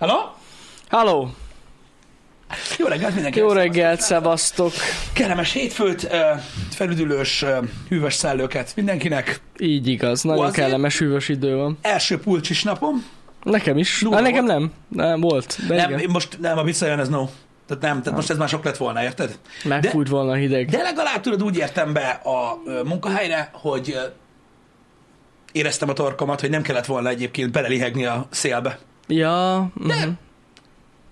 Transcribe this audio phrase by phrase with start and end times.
[0.00, 0.14] Hello?
[0.88, 1.30] Halló!
[2.78, 3.38] Jó reggelt mindenki.
[3.38, 4.72] Jó reggelt, szevasztok!
[5.12, 6.08] Kellemes hétfőt,
[6.70, 7.44] felüdülős,
[7.88, 9.40] hűvös szellőket mindenkinek.
[9.58, 11.78] Így igaz, nagyon kellemes hűvös idő van.
[11.82, 13.04] Első pulcsis napom.
[13.42, 14.00] Nekem is.
[14.00, 14.72] Nulla Hát nekem nem.
[14.88, 15.66] Nem, volt.
[15.68, 16.10] De Nem, igen.
[16.10, 17.28] most nem, a visszajön, ez no.
[17.66, 19.38] Tehát nem, tehát most ez már sok lett volna, érted?
[19.64, 20.68] Megfújt volna a hideg.
[20.68, 23.98] De legalább tudod, úgy értem be a munkahelyre, hogy
[25.52, 28.78] éreztem a torkomat, hogy nem kellett volna egyébként belelihegni a szélbe.
[29.10, 30.10] Ja, De mhm.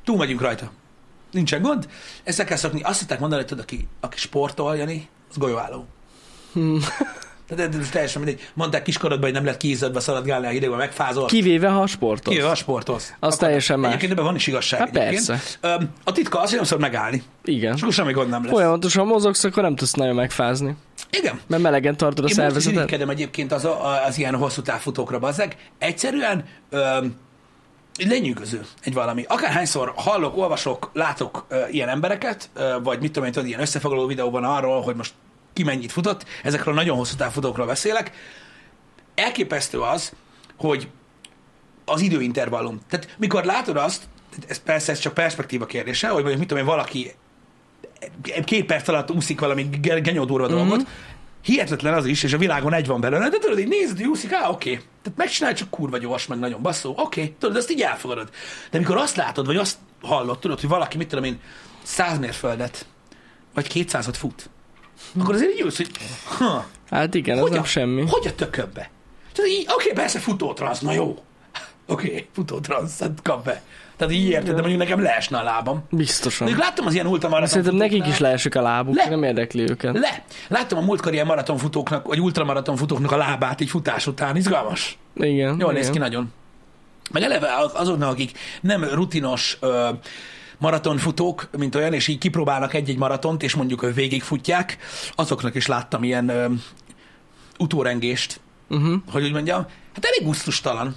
[0.05, 0.71] túl megyünk rajta.
[1.33, 1.89] Nincsen gond.
[2.25, 2.81] Ezt el kell szokni.
[2.83, 5.87] Azt hitták mondani, hogy tudod, aki, aki sportol, Jani, az golyóálló.
[6.53, 6.81] Hmm.
[7.49, 8.49] Tehát ez teljesen mindegy.
[8.55, 11.27] Mondták kiskorodban, hogy nem lehet kiizzadva szaladgálni a hidegben, megfázol.
[11.27, 12.33] kivéve ha sportol.
[12.33, 13.13] Kivéve a sportolsz.
[13.19, 13.89] Az teljesen más.
[13.89, 14.81] Egyébként ebben van is igazság.
[14.81, 15.41] Hát persze.
[15.61, 17.23] Öm, A titka az, hogy nem szabad megállni.
[17.45, 17.75] Igen.
[17.75, 18.53] És akkor semmi gond nem lesz.
[18.53, 20.77] Folyamatosan mozogsz, akkor nem tudsz nagyon megfázni.
[21.11, 21.41] Igen.
[21.47, 22.79] Mert melegen tartod a Én szervezetet.
[22.79, 25.57] irigykedem egyébként az, a- az ilyen hosszú távfutókra, bazzeg.
[25.79, 27.15] Egyszerűen öm,
[27.99, 29.25] lenyűgöző egy valami.
[29.29, 34.07] Akárhányszor hallok, olvasok, látok ö, ilyen embereket, ö, vagy mit tudom én, tudod, ilyen összefoglaló
[34.07, 35.13] videóban arról, hogy most
[35.53, 38.13] ki mennyit futott, ezekről nagyon hosszú távfutókról beszélek.
[39.15, 40.13] Elképesztő az,
[40.57, 40.89] hogy
[41.85, 42.81] az időintervallum.
[42.89, 44.03] Tehát mikor látod azt,
[44.47, 47.13] ez persze ez csak perspektíva kérdése, hogy mondjuk mit tudom én, valaki
[48.45, 50.57] két perc alatt úszik valami ge- genyó durva mm-hmm.
[50.57, 50.87] dolgot,
[51.43, 54.49] hihetetlen az is, és a világon egy van belőle, de tudod, így nézed, úszik, á,
[54.49, 54.71] oké.
[54.71, 54.85] Okay.
[55.03, 57.35] Tehát megcsinálj, csak kurva gyors, meg nagyon basszó, oké, okay.
[57.39, 58.29] tudod, ezt így elfogadod.
[58.71, 61.41] De mikor azt látod, vagy azt hallod, tudod, hogy valaki, mit tudom én,
[61.83, 62.87] 100 mérföldet,
[63.55, 64.51] vagy 200-at fut,
[65.19, 65.91] akkor azért így ülsz, hogy
[66.39, 68.05] ha, Hát igen, ez nem semmi.
[68.09, 68.91] Hogy a tökömbe?
[69.33, 71.09] Tehát így, oké, okay, persze futótransz, na jó.
[71.87, 73.63] Oké, okay, futótransz, hát kap be.
[73.99, 75.85] Tehát így érted, de mondjuk nekem leesne a lábam.
[75.91, 76.47] Biztosan.
[76.47, 79.09] Mondjuk láttam az ilyen ultramaraton Szerintem nekik is leesik a lábuk, Le.
[79.09, 79.99] nem érdekli őket.
[79.99, 80.25] Le!
[80.49, 84.37] Láttam a múltkor ilyen maratonfutóknak, vagy ultramaratonfutóknak a lábát így futás után.
[84.37, 84.99] Izgalmas.
[85.15, 85.49] Igen.
[85.49, 85.73] Jól igen.
[85.75, 86.33] néz ki nagyon.
[87.13, 89.89] Meg eleve azoknak, akik nem rutinos ö,
[90.59, 94.77] maratonfutók, mint olyan, és így kipróbálnak egy-egy maratont, és mondjuk végigfutják,
[95.15, 96.47] azoknak is láttam ilyen ö,
[97.59, 98.95] utórengést, Uh-huh.
[99.11, 100.95] hogy úgy mondjam, hát elég gusztustalan.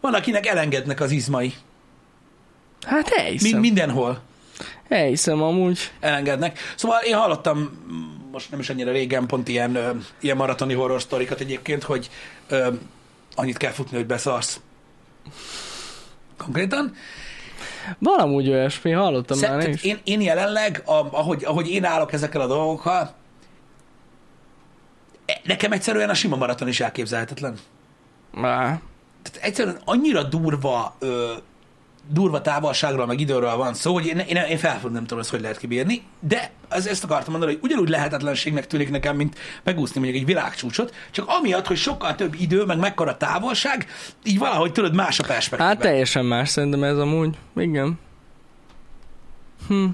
[0.00, 1.52] Van, akinek elengednek az izmai.
[2.86, 3.60] Hát Mind, elhiszem.
[3.60, 4.20] mindenhol.
[4.88, 5.90] Elhiszem amúgy.
[6.00, 6.58] elengednek.
[6.76, 9.90] Szóval én hallottam mm, most nem is annyira régen pont ilyen, ö,
[10.20, 12.10] ilyen maratoni horror sztorikat egyébként, hogy
[12.48, 12.68] ö,
[13.34, 14.60] annyit kell futni, hogy beszarsz.
[16.36, 16.94] Konkrétan.
[17.98, 19.82] Van amúgy olyasmi, hallottam már Szer- is.
[19.82, 23.14] én, én jelenleg, a, ahogy, ahogy én állok ezekkel a dolgokkal,
[25.26, 27.58] e- nekem egyszerűen a sima maraton is elképzelhetetlen.
[28.42, 28.80] Á,
[29.22, 31.32] Tehát egyszerűen annyira durva, ö,
[32.12, 35.40] durva távolságról, meg időről van szó, hogy én, én, én felfogom, nem tudom, ezt hogy
[35.40, 40.20] lehet kibírni, de ez, ezt akartam mondani, hogy ugyanúgy lehetetlenségnek tűnik nekem, mint megúszni mondjuk
[40.20, 43.86] egy világcsúcsot, csak amiatt, hogy sokkal több idő, meg mekkora távolság,
[44.24, 45.68] így valahogy tudod, más a perspektíva.
[45.68, 47.36] Hát teljesen más szerintem ez amúgy.
[47.56, 47.98] Igen.
[49.68, 49.84] Hm.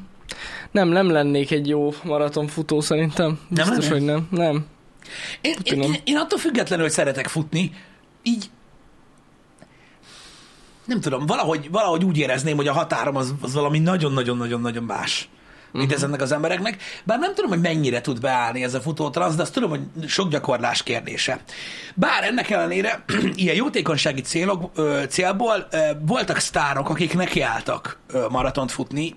[0.71, 3.39] Nem, nem lennék egy jó maratonfutó szerintem.
[3.49, 3.91] Biztos, lennél?
[3.91, 4.29] hogy nem.
[4.31, 4.67] Nem.
[5.41, 7.73] Én, én, én, én attól függetlenül, hogy szeretek futni,
[8.23, 8.51] így
[10.87, 15.29] nem tudom, valahogy, valahogy úgy érezném, hogy a határom az, az valami nagyon-nagyon-nagyon-nagyon más,
[15.73, 15.95] mint Mhm.
[15.97, 16.83] ez ennek az embereknek.
[17.05, 20.29] Bár nem tudom, hogy mennyire tud beállni ez a futótransz, de azt tudom, hogy sok
[20.29, 21.41] gyakorlás kérdése.
[21.95, 23.05] Bár ennek ellenére
[23.35, 29.15] ilyen jótékonysági célok, ö, célból ö, voltak sztárok, akik nekiálltak ö, maratont futni,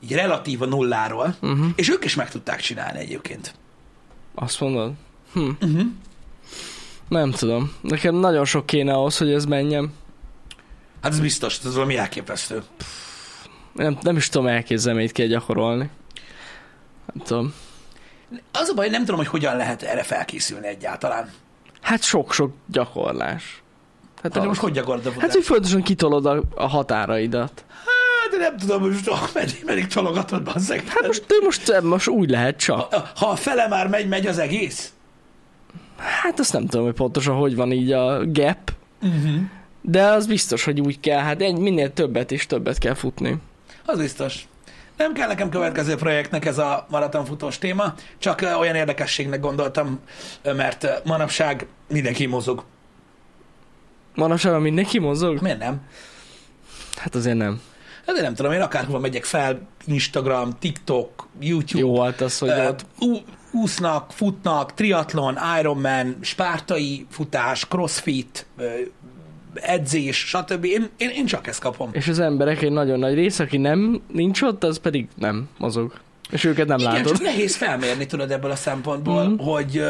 [0.00, 1.52] így relatív a nulláról, Mhm.
[1.52, 1.66] uh-huh.
[1.76, 3.54] és ők is meg tudták csinálni egyébként.
[4.34, 4.92] Azt mondod?
[5.32, 5.40] Hm.
[5.60, 5.80] Uh-huh.
[7.08, 7.72] Nem tudom.
[7.80, 9.92] Nekem nagyon sok kéne ahhoz, hogy ez menjem.
[11.06, 12.62] Hát ez biztos, ez valami elképesztő.
[13.72, 15.90] Nem, nem is tudom elképzelni, mit kell gyakorolni.
[17.12, 17.54] Nem tudom.
[18.52, 21.30] Az a baj, nem tudom, hogy hogyan lehet erre felkészülni egyáltalán.
[21.80, 23.62] Hát sok-sok gyakorlás.
[24.22, 27.64] Hát, de most hogy gyakorlod a hát hogy folyamatosan kitolod a, a határaidat.
[27.68, 30.88] Hát, de nem tudom, hogy most meddig, meddig csalogatod, bazzeg.
[30.88, 32.94] Hát most, de most, most úgy lehet csak.
[32.94, 34.92] Ha, ha a fele már megy, megy az egész.
[35.96, 39.40] Hát azt nem tudom, hogy pontosan hogy van így a gap, Uh-huh.
[39.88, 41.20] De az biztos, hogy úgy kell.
[41.20, 43.36] Hát egy, minél többet és többet kell futni.
[43.84, 44.48] Az biztos.
[44.96, 50.00] Nem kell nekem következő projektnek ez a maratonfutós téma, csak olyan érdekességnek gondoltam,
[50.42, 52.64] mert manapság mindenki mozog.
[54.14, 55.40] Manapság mindenki mozog?
[55.40, 55.80] Miért nem?
[56.96, 57.60] Hát azért nem.
[58.06, 62.86] Én nem tudom, én akárhova megyek fel, Instagram, TikTok, YouTube, Jó, hát az, hogy ott
[63.52, 68.46] úsznak, futnak, triatlon, Ironman, spártai futás, crossfit,
[69.62, 70.64] edzés, stb.
[70.64, 71.88] Én, én, én csak ezt kapom.
[71.92, 75.92] És az emberek egy nagyon nagy része, aki nem nincs ott, az pedig nem mozog.
[76.30, 77.12] És őket nem Igen, látod.
[77.12, 79.32] csak nehéz felmérni, tudod, ebből a szempontból, Mhm.
[79.32, 79.36] mm.
[79.38, 79.84] hogy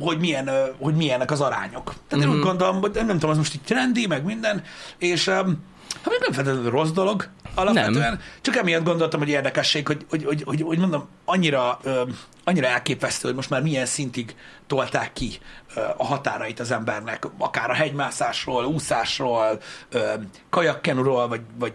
[0.00, 1.94] hogy, milyen, hogy milyenek az arányok.
[2.08, 2.38] Tehát én Mhm.
[2.38, 4.62] úgy gondolom, hogy nem tudom, az most így trendi, meg minden,
[4.98, 5.58] és öm,
[6.04, 8.20] Hát még nem feltétlenül rossz dolog alapvetően, nem.
[8.40, 12.02] csak emiatt gondoltam, hogy érdekesség, hogy, hogy, hogy, hogy, hogy mondom, annyira, ö,
[12.44, 14.34] annyira elképesztő, hogy most már milyen szintig
[14.66, 15.38] tolták ki
[15.74, 19.60] ö, a határait az embernek, akár a hegymászásról, úszásról,
[19.90, 20.12] ö,
[20.50, 21.72] kajakkenúról, vagy, vagy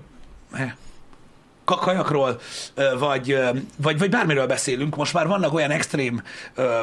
[0.53, 0.77] he,
[1.65, 2.39] ka- kajakról,
[2.99, 3.37] vagy,
[3.77, 6.23] vagy, vagy bármiről beszélünk, most már vannak olyan extrém
[6.55, 6.81] ö,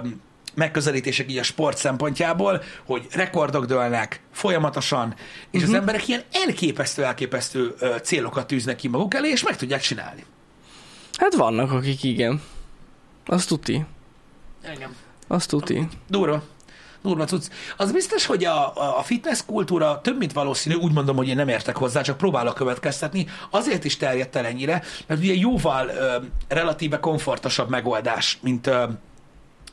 [0.56, 5.14] megközelítések így a sport szempontjából, hogy rekordok dőlnek folyamatosan,
[5.50, 5.68] és uh-huh.
[5.68, 10.24] az emberek ilyen elképesztő-elképesztő célokat tűznek ki maguk elé, és meg tudják csinálni.
[11.18, 12.42] Hát vannak, akik igen.
[13.26, 13.84] Azt tuti.
[14.62, 14.96] Engem.
[15.26, 15.88] Azt tuti.
[16.08, 16.42] Durva.
[17.02, 17.46] Durva cucc.
[17.76, 21.48] Az biztos, hogy a, a fitness kultúra több, mint valószínű, úgy mondom, hogy én nem
[21.48, 26.16] értek hozzá, csak próbálok következtetni, azért is terjedt el ennyire, mert ugye jóval ö,
[26.48, 28.84] relatíve komfortosabb megoldás, mint ö,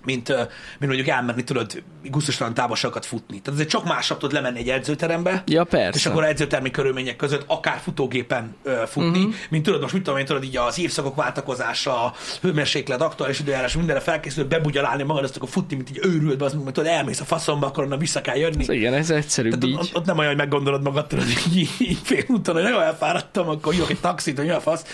[0.06, 0.46] mint, mint
[0.80, 3.40] mondjuk elmenni, tudod, gusztustalan távolságokat futni.
[3.40, 6.00] Tehát azért csak másabb tud lemenni egy edzőterembe, ja, persze.
[6.00, 9.34] és akkor edzőtermi körülmények között akár futógépen uh, futni, uh-huh.
[9.50, 13.76] mint tudod, most mit tudom én, tudod, így az évszakok váltakozása, a hőmérséklet, aktuális időjárás,
[13.76, 17.26] mindenre felkészül, bebugyalálni magad, azt akkor futni, mint így őrült, az, mert tudod, elmész a
[17.26, 18.62] faszomba, akkor onnan vissza kell jönni.
[18.62, 22.00] Ez igen, ez egyszerű Tehát ott, ott, nem olyan, hogy meggondolod magad, tudod, így, így
[22.04, 24.86] fél úton, hogy nagyon elfáradtam, akkor hívok egy taxit, hogy a fasz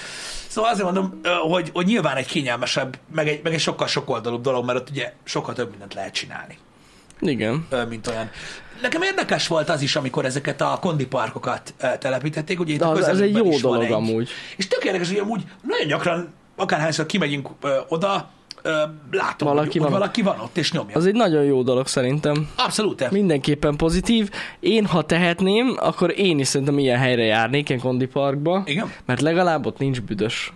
[0.49, 4.65] Szóval azért mondom, hogy, hogy nyilván egy kényelmesebb, meg egy, meg egy sokkal sokoldalúbb dolog,
[4.65, 6.57] mert ott ugye sokkal több mindent lehet csinálni.
[7.19, 7.67] Igen.
[7.89, 8.29] Mint olyan.
[8.81, 12.59] Nekem érdekes volt az is, amikor ezeket a kondiparkokat telepítették.
[12.59, 14.29] Ugye itt az, ez egy jó dolog egy, amúgy.
[14.57, 17.49] És tök érdekes, hogy amúgy nagyon gyakran, akárhányszor kimegyünk
[17.87, 18.29] oda,
[19.11, 19.89] látom, valaki, hogy, van.
[19.89, 20.95] hogy valaki van ott, és nyomja.
[20.95, 22.49] Az egy nagyon jó dolog szerintem.
[22.57, 23.11] Abszolút.
[23.11, 24.29] Mindenképpen pozitív.
[24.59, 28.61] Én, ha tehetném, akkor én is szerintem ilyen helyre járnék, ilyen Kondi Parkba.
[28.65, 28.91] Igen?
[29.05, 30.53] Mert legalább ott nincs büdös.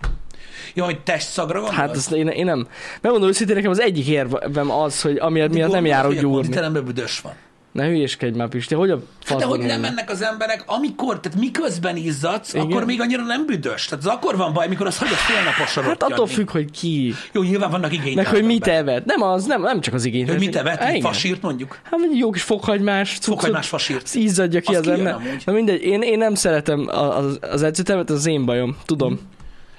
[0.74, 1.78] Ja, hogy testszagra gondolsz?
[1.78, 2.66] Hát azt én, én nem.
[3.00, 6.48] Megmondom őszintén, nekem az egyik érvem az, hogy amiatt miatt nem járok gyúrni.
[6.48, 7.32] De büdös van.
[7.74, 11.38] Ne hülyéskedj már, Pisti, hogy a hát de hogy nem mennek az emberek, amikor, tehát
[11.38, 12.66] miközben izzadsz, Igen?
[12.66, 13.84] akkor még annyira nem büdös.
[13.84, 17.14] Tehát az akkor van baj, mikor az hagyod félnaposra Hát attól függ, hogy ki.
[17.32, 18.14] Jó, nyilván vannak igények.
[18.14, 19.04] Meg hogy mit evett.
[19.04, 20.28] Nem az, nem, nem csak az igény.
[20.28, 20.78] Hogy mit evett?
[20.78, 21.78] Hát, fasírt mondjuk?
[21.82, 23.18] Hát egy jó kis fokhagymás.
[23.20, 24.14] Fokhagymás fasírt.
[24.14, 25.16] Izzadja ki az, az ember.
[25.44, 29.12] Na mindegy, én, én nem szeretem az, az edzőtermet, az én bajom, tudom.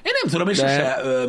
[0.01, 0.67] Én nem tudom, és de...
[0.67, 1.23] se, ö,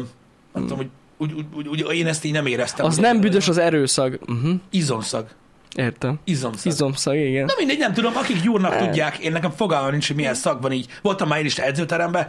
[0.53, 0.89] nem tudom, hogy
[1.19, 2.87] úgy, úgy, úgy, úgy, én ezt így nem éreztem.
[2.87, 4.19] Az nem büdös, az erőszag.
[4.29, 4.55] Uh-huh.
[4.71, 5.27] Izomszag.
[5.77, 6.21] Értem.
[6.25, 6.73] Izomszag.
[6.73, 7.45] Izomszag, igen.
[7.45, 10.73] Na mindegy, nem tudom, akik gyúrnak tudják, én nekem fogalmam nincs, hogy milyen szag van
[10.73, 10.87] így.
[11.03, 12.29] Voltam már én is edzőteremben,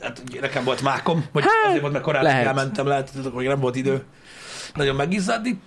[0.00, 2.46] hát nekem volt mákom, vagy hát, azért volt, mert korábban lehet.
[2.46, 4.04] elmentem, lehet, hogy nem volt idő
[4.74, 5.60] nagyon megizzadni.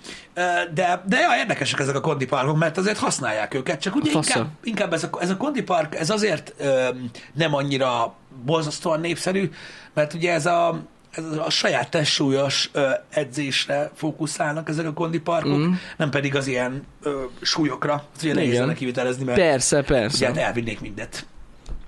[0.74, 4.94] De, de ja, érdekesek ezek a kondiparkok, mert azért használják őket, csak ugye inkább, inkább
[4.94, 6.90] ez a, ez a kondipark, ez azért ö,
[7.34, 8.14] nem annyira
[8.46, 9.50] borzasztóan népszerű,
[9.94, 10.80] mert ugye ez a
[11.16, 15.74] ez a saját testsúlyos ö, edzésre fókuszálnak ezek a kondiparkok, mm.
[15.98, 18.04] nem pedig az ilyen ö, súlyokra.
[18.16, 20.16] Ez ugye nehéz lenne kivitelezni, mert persze, persze.
[20.16, 21.26] ugye hát elvinnék mindet.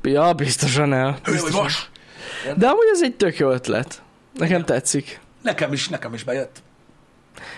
[0.01, 1.19] Ja, biztosan el.
[1.24, 1.62] Biztosan.
[1.62, 1.89] Most.
[2.56, 4.01] De amúgy ez egy tök jó ötlet.
[4.33, 4.65] Nekem Igen.
[4.65, 5.19] tetszik.
[5.41, 6.62] Nekem is, nekem is bejött.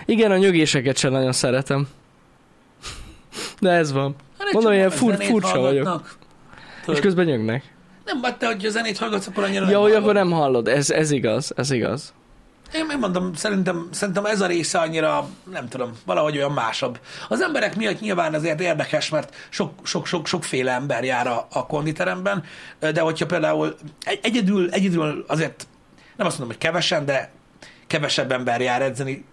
[0.04, 1.88] Igen, a nyögéseket sem nagyon szeretem.
[3.60, 4.14] De ez van.
[4.38, 5.84] Hát Mondom, ilyen fur, furcsa vagyok.
[6.80, 6.96] Tudod.
[6.96, 7.74] És közben nyögnek.
[8.12, 10.68] Nem, mert te, hogy a zenét hallgatsz, akkor annyira Ja, hogy akkor nem hallod.
[10.68, 12.14] Ez, ez igaz, ez igaz.
[12.74, 16.98] Én megmondom, szerintem, szerintem ez a része annyira, nem tudom, valahogy olyan másabb.
[17.28, 21.66] Az emberek miatt nyilván azért érdekes, mert sok, sok, sok, sokféle ember jár a, a
[21.66, 22.44] konditeremben,
[22.78, 23.76] de hogyha például
[24.22, 25.66] egyedül, egyedül azért
[26.16, 27.30] nem azt mondom, hogy kevesen, de
[27.86, 29.24] kevesebb ember jár edzeni,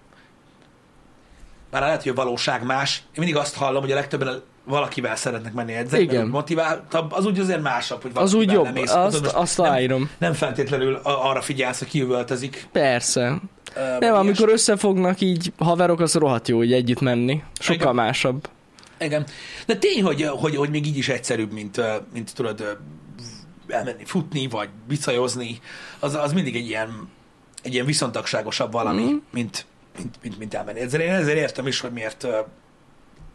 [1.72, 2.98] már lehet, hogy a valóság más.
[3.06, 6.28] Én mindig azt hallom, hogy a legtöbben valakivel szeretnek menni edzeni, Igen.
[6.28, 11.00] motiváltabb, az úgy azért másabb, hogy Az úgy jobb, mész, azt, azt nem, Nem feltétlenül
[11.04, 12.68] arra figyelsz, hogy kiüvöltezik.
[12.72, 13.42] Persze.
[13.76, 14.60] Uh, nem, amikor ilyes...
[14.60, 17.44] összefognak így haverok, az rohadt jó, hogy együtt menni.
[17.60, 17.96] Sokkal Igen.
[17.96, 18.50] másabb.
[19.00, 19.26] Igen.
[19.66, 21.82] De tény, hogy, hogy, hogy még így is egyszerűbb, mint,
[22.14, 22.78] mint tudod
[23.68, 25.60] elmenni futni, vagy bicajozni,
[26.00, 27.10] az, az mindig egy ilyen,
[27.64, 29.18] egy ilyen viszontagságosabb valami, mm.
[29.32, 29.66] mint,
[29.98, 30.80] mint, mint, mint elmenni.
[30.80, 32.28] Ezért én ezért értem is, hogy miért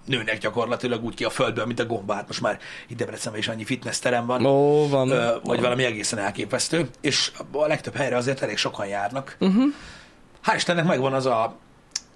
[0.07, 2.27] nőnek gyakorlatilag úgy ki a földből, mint a gombát.
[2.27, 5.41] Most már itt Debrecenben is annyi fitness terem van, Ó, van, ö, van.
[5.45, 9.37] vagy valami egészen elképesztő, és a legtöbb helyre azért elég sokan járnak.
[9.41, 9.65] Uh-huh.
[10.47, 11.57] Hál' Istennek megvan az a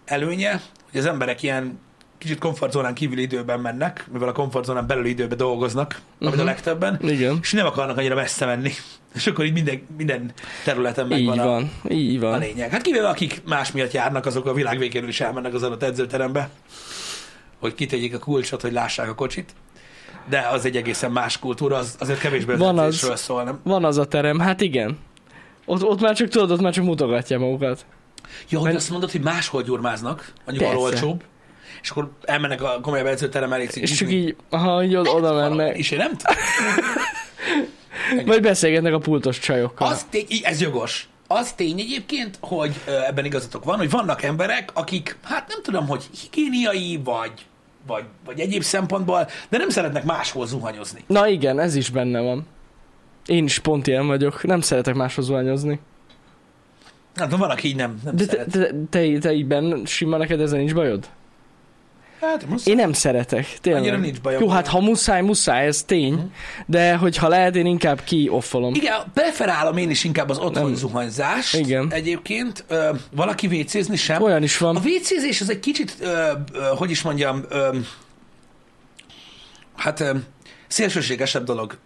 [0.04, 1.78] előnye, hogy az emberek ilyen
[2.18, 6.26] kicsit komfortzónán kívüli időben mennek, mivel a komfortzónán belüli időben dolgoznak, uh-huh.
[6.26, 6.46] amit a mhm.
[6.46, 7.38] legtöbben, Igen.
[7.42, 8.72] és nem akarnak annyira messze menni.
[9.14, 10.32] És akkor így minden, minden
[10.64, 12.32] területen megvan így van, a, így van.
[12.32, 12.70] a lényeg.
[12.70, 16.50] Hát kivéve akik más miatt járnak, azok a világ végéről is elmennek az adott edzőterembe
[17.60, 19.54] hogy kitegyék a kulcsot, hogy lássák a kocsit.
[20.28, 23.60] De az egy egészen más kultúra, az azért kevésbé van az, szól, nem?
[23.62, 24.98] Van az a terem, hát igen.
[25.64, 27.86] Ott, ott már csak tudod, ott már csak mutogatja magukat.
[28.48, 28.80] Jó, hogy Mert...
[28.80, 31.22] azt mondod, hogy máshol gyurmáznak, annyival olcsóbb,
[31.82, 35.76] és akkor elmennek a komolyabb edzőterem elé És csak így, ha így oda mennek.
[35.76, 36.36] És én nem tudom.
[38.26, 39.88] Vagy beszélgetnek a pultos csajokkal.
[39.88, 40.06] Az
[40.42, 41.08] ez jogos.
[41.28, 46.04] Az tény egyébként, hogy ebben igazatok van, hogy vannak emberek, akik, hát nem tudom, hogy
[46.20, 47.32] higiéniai, vagy,
[47.86, 51.04] vagy, vagy egyéb szempontból, de nem szeretnek máshol zuhanyozni.
[51.06, 52.46] Na igen, ez is benne van.
[53.26, 54.42] Én is pont ilyen vagyok.
[54.42, 55.80] Nem szeretek máshoz zuhanyozni.
[57.14, 58.50] Hát van, aki így nem, nem De te, szeret.
[58.50, 61.08] te, te, te így benne, sima neked ezen nincs bajod?
[62.30, 62.74] Hát, muszáj.
[62.74, 63.82] Én nem szeretek, tényleg.
[63.82, 64.42] Annyira nincs bajom.
[64.42, 66.12] Jó, hát ha muszáj, muszáj, ez tény.
[66.12, 66.22] Mhm.
[66.66, 68.74] De hogyha lehet, én inkább kioffolom.
[68.74, 70.74] Igen, preferálom én is inkább az otthoni Nem.
[70.74, 71.54] zuhanyzást.
[71.56, 71.88] Igen.
[71.92, 74.22] Egyébként ö, valaki vécézni sem.
[74.22, 74.82] Olyan is A van.
[74.82, 76.06] vécézés az egy kicsit, ö,
[76.52, 77.76] ö, hogy is mondjam, ö,
[79.76, 80.10] hát ö,
[80.66, 81.78] szélsőségesebb dolog.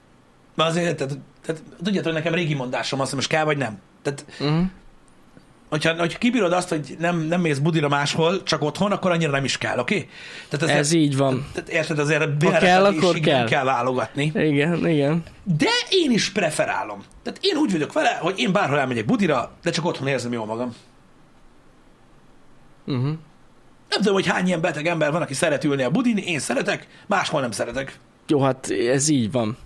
[0.55, 3.79] Mert azért, tehát, tehát tudjátok, nekem régi mondásom az, hogy most kell vagy nem.
[4.03, 4.63] Tehát, Uh-huh.
[5.71, 9.45] Hogyha, hogyha kibírod azt, hogy nem, nem mész budira máshol, csak otthon, akkor annyira nem
[9.45, 9.95] is kell, oké?
[9.95, 10.09] Okay?
[10.49, 11.47] Tehát Ez így van.
[11.53, 13.47] Tehát érted, azért kell, akkor kell.
[13.47, 14.33] kell válogatni.
[14.35, 15.23] Igen, igen.
[15.45, 17.03] De én is preferálom.
[17.23, 20.47] Tehát én úgy vagyok vele, hogy én bárhol elmegyek budira, de csak otthon érzem jól
[20.47, 20.75] magam.
[22.87, 23.05] Uh-huh.
[23.89, 26.87] Nem tudom, hogy hány ilyen beteg ember van, aki szeret ülni a budin, én szeretek,
[27.07, 27.99] máshol nem szeretek.
[28.27, 29.57] Jó, hát ez így van.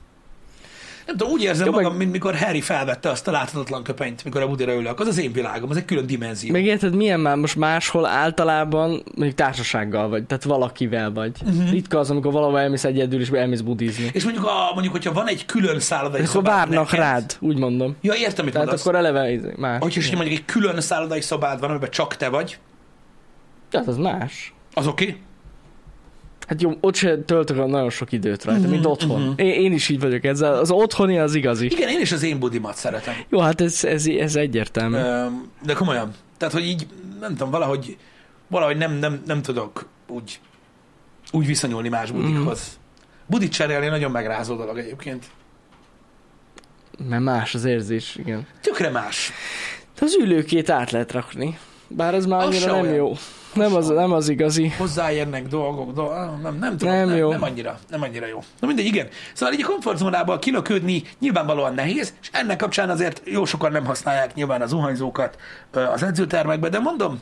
[1.06, 4.24] Nem tudom, úgy érzem Jó, magam, meg- mint mikor Harry felvette azt a láthatatlan köpenyt,
[4.24, 5.00] mikor a budira ülök.
[5.00, 6.52] Az az én világom, az egy külön dimenzió.
[6.52, 11.32] Meg érted, milyen már most máshol általában mondjuk társasággal vagy, tehát valakivel vagy.
[11.46, 11.70] Uh-huh.
[11.70, 14.10] Ritka az, amikor valahol elmész egyedül, és elmész budizni.
[14.12, 17.58] És mondjuk, a, mondjuk, hogyha van egy külön szállodai Akkor szobád várnak neked- rád, úgy
[17.58, 17.96] mondom.
[18.00, 18.86] Ja, értem, mit Tehát mondasz.
[18.86, 19.78] akkor eleve izé, más.
[19.80, 22.58] Hogyha is mondjuk egy külön szállodai szobád van, amiben csak te vagy,
[23.70, 24.54] Tehát az más.
[24.74, 25.04] az oké.
[25.04, 25.20] Okay.
[26.48, 29.34] Hát jó, ott se töltök nagyon sok időt rajta, Mhm, mint otthon.
[29.36, 30.54] Én, én is így vagyok ezzel.
[30.54, 31.66] Az otthoni az igazi.
[31.66, 33.14] Igen, én is az én budimat szeretem.
[33.28, 34.96] Jó, hát ez, ez, ez egyértelmű.
[34.96, 36.10] Öm, De komolyan.
[36.36, 36.86] Tehát, hogy így,
[37.20, 37.96] nem tudom, valahogy,
[38.48, 40.40] valahogy nem, nem, nem tudok úgy,
[41.32, 42.60] úgy viszonyulni más budikhoz.
[42.60, 42.82] Mhm.
[43.26, 45.26] Budit cserélni nagyon megrázó dolog egyébként.
[47.08, 48.46] Mert más az érzés, igen.
[48.60, 49.32] Tökre más.
[49.98, 51.58] De az ülőkét át lehet rakni.
[51.88, 52.94] Bár az már annyira nem olyan.
[52.94, 53.12] jó.
[53.54, 54.68] Nem az, nem az igazi.
[54.68, 57.30] Hozzáérnek dolgok, dolgok nem, nem tudom, Nem nem, jó.
[57.30, 58.42] nem, annyira, nem annyira jó.
[58.60, 59.08] Na mindegy, igen.
[59.34, 64.34] Szóval így a komfortzónából kilöködni nyilvánvalóan nehéz, és ennek kapcsán azért jó sokan nem használják
[64.34, 65.36] nyilván az zuhanyzókat
[65.94, 67.20] az edzőtermekbe, de mondom,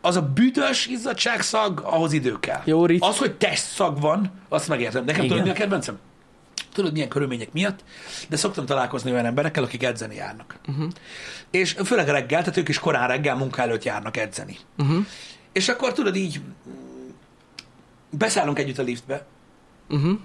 [0.00, 2.60] az a büdös izzadságszag, ahhoz idő kell.
[2.64, 3.02] Jó, Rit.
[3.04, 5.04] Az, hogy testszag van, azt megértem.
[5.04, 5.98] Nekem tudod, mi a kedvencem?
[6.72, 7.84] Tudod, milyen körülmények miatt,
[8.28, 10.58] de szoktam találkozni olyan emberekkel, akik edzeni járnak.
[10.68, 10.90] Uh-huh.
[11.50, 14.58] És főleg reggel, tehát ők is korán reggel munka előtt járnak edzeni.
[14.78, 15.06] Uh-huh.
[15.52, 16.40] És akkor tudod így,
[18.10, 19.26] beszállunk együtt a liftbe,
[19.90, 20.18] Uh-huh.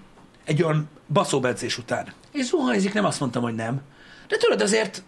[0.44, 2.14] egy olyan baszóbedzés után.
[2.32, 3.82] És zuhanyzik, nem azt mondtam, hogy nem.
[4.28, 5.04] De tudod, azért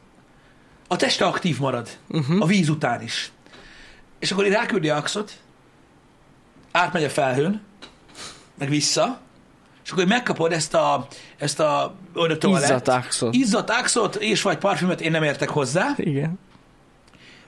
[0.88, 2.42] a teste aktív marad, uh-huh.
[2.42, 3.32] a víz után is.
[4.20, 5.40] És akkor így ráküldi a axot,
[6.72, 7.62] átmegy a felhőn,
[8.58, 9.22] meg vissza,
[9.86, 11.96] és akkor megkapod ezt a, ezt a
[13.34, 16.40] izzadt axot, és vagy parfümöt, én nem értek hozzá, Igen.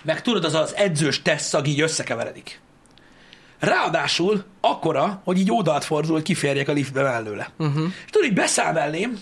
[0.04, 2.62] meg tudod, az az edzős tesztszag így összekeveredik.
[3.60, 7.50] Ráadásul akkora, hogy így oldalt fordul, hogy kiférjek a liftbe mellőle.
[7.58, 7.84] Uh-huh.
[8.06, 9.20] És tudod, így beszáll mellém,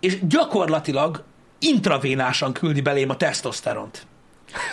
[0.00, 1.24] és gyakorlatilag
[1.58, 4.06] intravénásan küldi belém a tesztoszteront.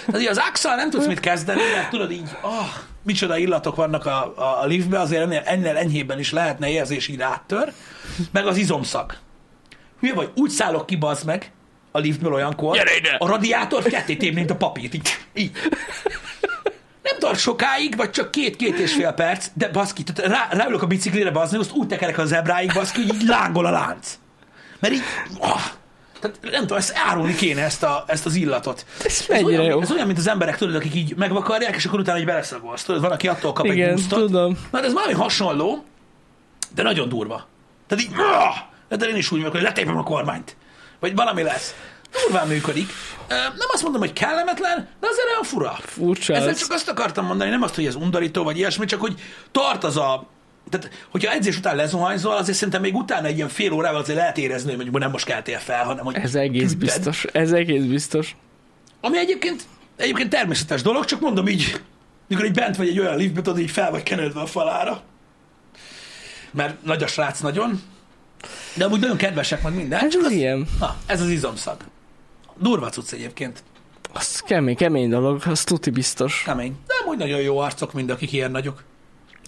[0.06, 2.68] Tehát így az axal nem tudsz mit kezdeni, mert tudod így, oh,
[3.08, 7.22] micsoda illatok vannak a, a, a liftbe, azért ennél, ennél enyhében is lehetne érzés, így
[7.22, 7.74] áttör,
[8.32, 9.16] meg az izomszag.
[10.00, 11.52] Hülye vagy, úgy szállok ki, bazd meg,
[11.92, 13.16] a liftből olyankor, Gyere ide!
[13.20, 15.52] a radiátor ketté tépni, mint a papírt, így, így.
[17.04, 20.88] Nem tart sokáig, vagy csak két-két és fél perc, de baszki, tehát rá, ráülök a
[20.88, 24.20] biciklire, bazd azt úgy tekerek a zebráig, baszki, hogy így lángol a lánc.
[24.80, 25.02] Mert így,
[25.40, 25.62] oh,
[26.20, 28.86] tehát nem tudom, ezt árulni kéne ezt, a, ezt az illatot.
[29.06, 29.82] Ez mennyire olyan, jó.
[29.82, 32.84] Ez olyan, mint az emberek, tudod, akik így megvakarják, és akkor utána így beleszagolsz.
[32.84, 34.20] Tudod, van, aki attól kap egy Igen, boostot.
[34.20, 34.58] tudom.
[34.72, 35.84] Na, de ez valami hasonló,
[36.76, 37.48] de nagyon durva.
[37.88, 38.12] Tehát így,
[38.98, 40.56] de én is úgy vagyok, hogy letépem a kormányt.
[41.00, 41.76] Vagy valami lesz.
[42.12, 42.90] Durván működik.
[43.28, 45.78] Nem azt mondom, hogy kellemetlen, de azért olyan fura.
[45.82, 49.14] Furcsa Ezzel csak azt akartam mondani, nem azt, hogy ez undorító, vagy ilyesmi, csak hogy
[49.52, 50.28] tart az a...
[50.70, 54.38] Tehát, hogyha edzés után lezuhanyzol, azért szerintem még utána egy ilyen fél órával azért lehet
[54.38, 56.80] érezni, hogy mondjuk nem most keltél fel, hanem hogy Ez egész küldted.
[56.80, 57.26] biztos.
[57.32, 58.36] Ez egész biztos.
[59.02, 59.64] Ami egyébként,
[59.96, 61.82] egyébként természetes dolog, csak mondom így,
[62.28, 65.02] mikor így bent vagy egy olyan liftbe, tudod, így fel vagy kenődve a falára.
[66.52, 67.82] Mert nagy a srác nagyon.
[68.74, 70.00] De amúgy nagyon kedvesek meg minden.
[70.00, 70.68] Hát Csak ez az, ilyen.
[70.80, 71.78] na, ez az izomszag.
[72.60, 73.64] Durva cucc egyébként.
[74.14, 76.42] Az kemény, kemény dolog, az tuti biztos.
[76.46, 76.76] Kemény.
[76.88, 78.84] De amúgy nagyon jó arcok mind, akik ilyen nagyok.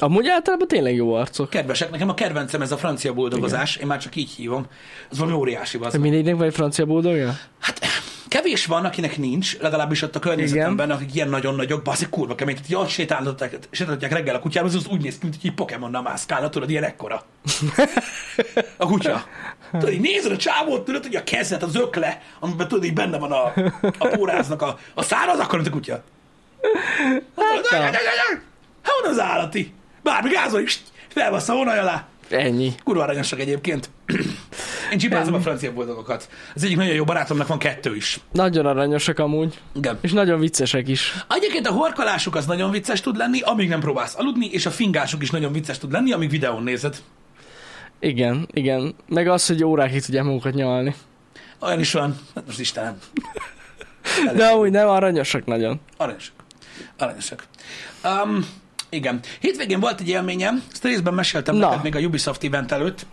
[0.01, 1.50] Amúgy általában tényleg jó arcok.
[1.50, 1.91] Kedvesek.
[1.91, 3.75] Nekem a kedvencem ez a francia buldogozás.
[3.75, 4.65] Én már csak így hívom.
[5.10, 5.91] Az valami óriási az.
[5.91, 7.38] De mindegynek vagy francia buldogja?
[7.60, 7.79] Hát
[8.27, 12.56] kevés van, akinek nincs, legalábbis ott a környezetemben, akik ilyen nagyon nagyok, baszik kurva kemény,
[12.56, 16.50] tehát jól sétáltatják, sétáltatják reggel a kutyához, az úgy néz ki, mint egy Pokémonnal mászkálna,
[16.50, 17.24] tudod, ilyen ekkora.
[18.77, 19.24] A kutya.
[19.72, 23.18] Tudod, így nézed a csávót, tudod, hogy a kezet, az ökle, amiben tudod, így benne
[23.18, 23.53] van a,
[23.98, 26.03] a póráznak a, a száraz, akkor mint a kutya.
[27.36, 27.96] Hát,
[28.84, 29.74] Hol az állati?
[30.10, 32.08] Bármi gázol is, felbassza vonalj alá.
[32.30, 32.74] Ennyi.
[32.84, 33.89] Kurva aranyosak egyébként.
[34.92, 36.30] Én csipázom a francia boldogokat.
[36.56, 38.20] Az egyik nagyon jó barátomnak van kettő is.
[38.32, 39.62] Nagyon aranyosak amúgy.
[39.75, 39.98] Igen.
[40.01, 41.13] És nagyon viccesek is.
[41.30, 45.22] Egyébként a horkalásuk az nagyon vicces tud lenni, amíg nem próbálsz aludni, és a fingásuk
[45.22, 47.01] is nagyon vicces tud lenni, amíg videón nézed.
[48.00, 48.96] Igen, igen.
[49.08, 50.96] Meg az, hogy órákig tudják magukat nyalni.
[51.60, 52.20] Olyan is van.
[52.36, 52.98] Hát most Istenem.
[54.36, 55.80] De amúgy nem aranyosak nagyon.
[55.98, 56.34] Aranyosak.
[56.98, 57.44] Aranyosak.
[58.04, 58.46] Um,
[58.89, 59.19] igen.
[59.39, 61.67] Hétvégén volt egy élményem, ezt részben meséltem Na.
[61.67, 63.05] neked még a Ubisoft event előtt.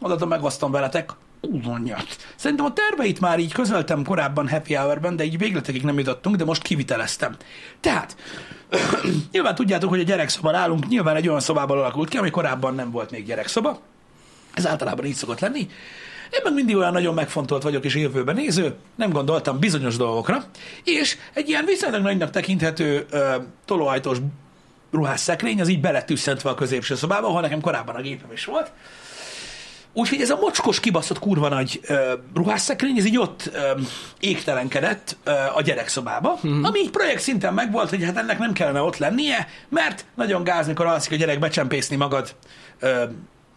[0.00, 1.10] Odaadom, megosztom veletek.
[1.40, 2.06] Úronyat.
[2.36, 6.44] Szerintem a terveit már így közöltem korábban Happy Hour-ben, de így végletekig nem jutottunk, de
[6.44, 7.36] most kiviteleztem.
[7.80, 8.16] Tehát,
[9.32, 12.90] nyilván tudjátok, hogy a gyerekszoba nálunk nyilván egy olyan szobában alakult ki, ami korábban nem
[12.90, 13.80] volt még gyerekszoba.
[14.54, 15.68] Ez általában így szokott lenni.
[16.30, 20.44] Én meg mindig olyan nagyon megfontolt vagyok és jövőben néző, nem gondoltam bizonyos dolgokra,
[20.84, 23.34] és egy ilyen viszonylag nagynak tekinthető ö,
[23.64, 24.18] tolóajtós
[24.92, 28.72] ruhásszekrény, az így beletűszentve a középső szobába, ahol nekem korábban a gépem is volt.
[29.92, 33.80] Úgyhogy ez a mocskos, kibaszott kurva nagy ö, ruhásszekrény, ez így ott ö,
[34.20, 36.64] égtelenkedett ö, a gyerekszobába, mm-hmm.
[36.64, 40.66] ami így projekt szinten megvolt, hogy hát ennek nem kellene ott lennie, mert nagyon gáz,
[40.66, 42.34] mikor alszik a gyerek becsempészni magad
[42.80, 43.04] ö,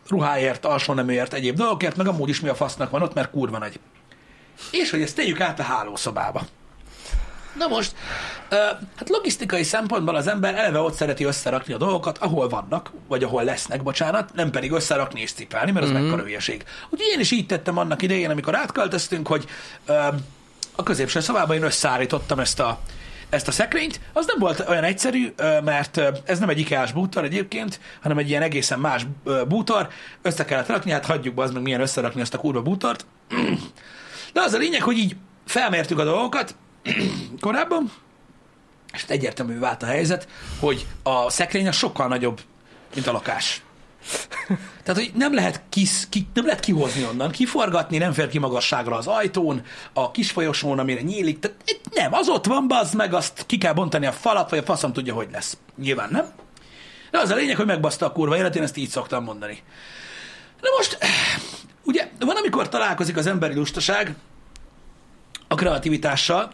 [0.07, 3.79] ruháért, alsóneműért, egyéb dolgokért, meg amúgy is mi a fasznak van ott, mert kurva nagy.
[4.71, 6.41] És hogy ezt tegyük át a hálószobába.
[7.59, 7.95] Na most,
[8.95, 13.43] hát logisztikai szempontból az ember eleve ott szereti összerakni a dolgokat, ahol vannak, vagy ahol
[13.43, 16.01] lesznek, bocsánat, nem pedig összerakni és cipelni, mert az mm-hmm.
[16.01, 16.63] mekkora hülyeség.
[16.89, 19.45] Úgyhogy én is így tettem annak idején, amikor átköltöztünk, hogy
[20.75, 22.79] a középső szobában én összeállítottam ezt a,
[23.29, 23.99] ezt a szekrényt.
[24.13, 28.41] Az nem volt olyan egyszerű, mert ez nem egy IKEA-s bútor egyébként, hanem egy ilyen
[28.41, 29.05] egészen más
[29.47, 29.89] bútor.
[30.21, 33.05] Össze kellett rakni, hát hagyjuk be az meg milyen összerakni ezt a kurva bútort.
[34.33, 36.55] De az a lényeg, hogy így felmértük a dolgokat
[37.41, 37.91] korábban,
[38.93, 40.27] és egyértelmű vált a helyzet,
[40.59, 42.41] hogy a szekrény az sokkal nagyobb,
[42.93, 43.61] mint a lakás.
[44.83, 48.95] Tehát, hogy nem lehet, kis, ki, nem lehet kihozni onnan, kiforgatni, nem fér ki magasságra
[48.95, 49.61] az ajtón,
[49.93, 51.39] a kis folyosón, amire nyílik.
[51.39, 51.57] Tehát
[51.93, 54.93] nem, az ott van, bazd meg, azt ki kell bontani a falat, vagy a faszom
[54.93, 55.57] tudja, hogy lesz.
[55.77, 56.25] Nyilván nem.
[57.11, 59.63] De az a lényeg, hogy megbaszta a kurva élet, én ezt így szoktam mondani.
[60.61, 60.97] Na most,
[61.83, 64.15] ugye, van, amikor találkozik az emberi lustaság
[65.47, 66.51] a kreativitással,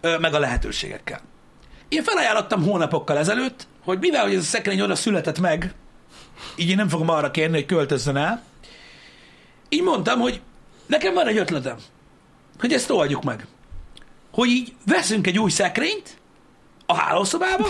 [0.00, 1.20] meg a lehetőségekkel.
[1.88, 5.74] Én felajánlottam hónapokkal ezelőtt, hogy mivel hogy ez a szekrény oda született meg,
[6.56, 8.42] így én nem fogom arra kérni, hogy költözzön el,
[9.68, 10.40] így mondtam, hogy
[10.86, 11.76] nekem van egy ötletem,
[12.58, 13.46] hogy ezt oldjuk meg.
[14.32, 16.16] Hogy így veszünk egy új szekrényt
[16.86, 17.68] a hálószobába,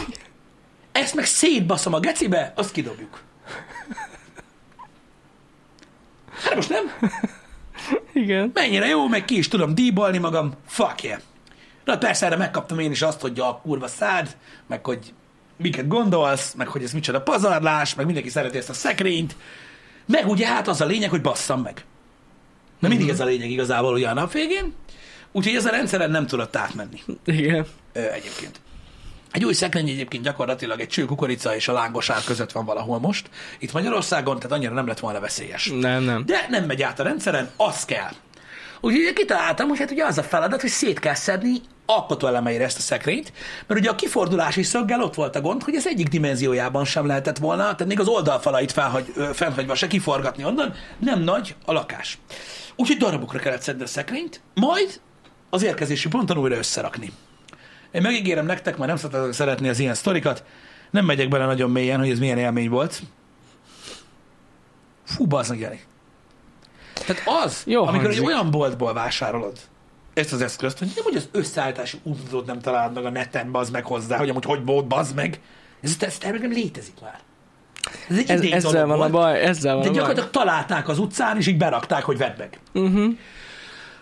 [0.93, 3.21] ezt meg szétbaszom a gecibe, azt kidobjuk.
[6.43, 6.93] Hát most nem?
[8.13, 8.51] Igen.
[8.55, 11.21] Mennyire jó, meg ki is tudom díbolni magam, fuck yeah.
[11.87, 15.13] Na persze erre megkaptam én is azt, hogy a kurva szád, meg hogy
[15.57, 19.37] miket gondolsz, meg hogy ez micsoda pazarlás, meg mindenki szereti ezt a szekrényt,
[20.07, 21.85] meg ugye hát az a lényeg, hogy basszam meg.
[22.79, 24.75] Na mindig ez a lényeg igazából ugye a nap végén,
[25.33, 27.67] úgyhogy ez a rendszeren nem tudott átmenni Igen.
[27.93, 28.61] ö, egyébként.
[29.33, 32.99] Egy új szekrény egyébként gyakorlatilag egy cső kukorica és a lángos ár között van valahol
[32.99, 33.31] most.
[33.59, 35.73] Itt Magyarországon, tehát annyira nem lett volna veszélyes.
[35.81, 36.27] Nem, nem.
[36.27, 38.13] De nem megy át a rendszeren, az kell.
[38.81, 42.81] Úgyhogy kitaláltam, hogy hát ugye az a feladat, hogy szét kell szedni alkotóelemeire ezt a
[42.81, 43.33] szekrényt,
[43.67, 47.39] mert ugye a kifordulási szöggel ott volt a gond, hogy ez egyik dimenziójában sem lehetett
[47.39, 52.19] volna, tehát még az oldalfalait felhagy, fennhagyva se kiforgatni onnan, nem nagy a lakás.
[52.77, 55.01] Úgyhogy darabokra kellett szedni a szekrényt, majd
[55.51, 57.13] az érkezési ponton újra összerakni.
[57.91, 60.45] Én megígérem nektek, már nem szoktatok szeretni az ilyen sztorikat,
[60.91, 63.03] nem megyek bele nagyon mélyen, hogy ez milyen élmény volt.
[65.05, 65.81] Fú, bazdmeg, Jani.
[67.07, 69.59] Tehát az, Jó amikor egy olyan boltból vásárolod
[70.15, 73.73] ezt az eszközt, hogy nem, hogy az összeállítási útot nem találod meg a neten, bazd
[73.73, 75.41] meg hozzá, hogy amúgy hogy volt, bazd meg.
[75.83, 77.19] Ez, ez termék nem létezik már.
[78.09, 80.01] Ez egy Ez, ezzel van a volt, baj, ezzel van De a baj.
[80.01, 82.61] gyakorlatilag találták az utcán, és így berakták, hogy vedd meg.
[82.75, 83.13] Uh-huh.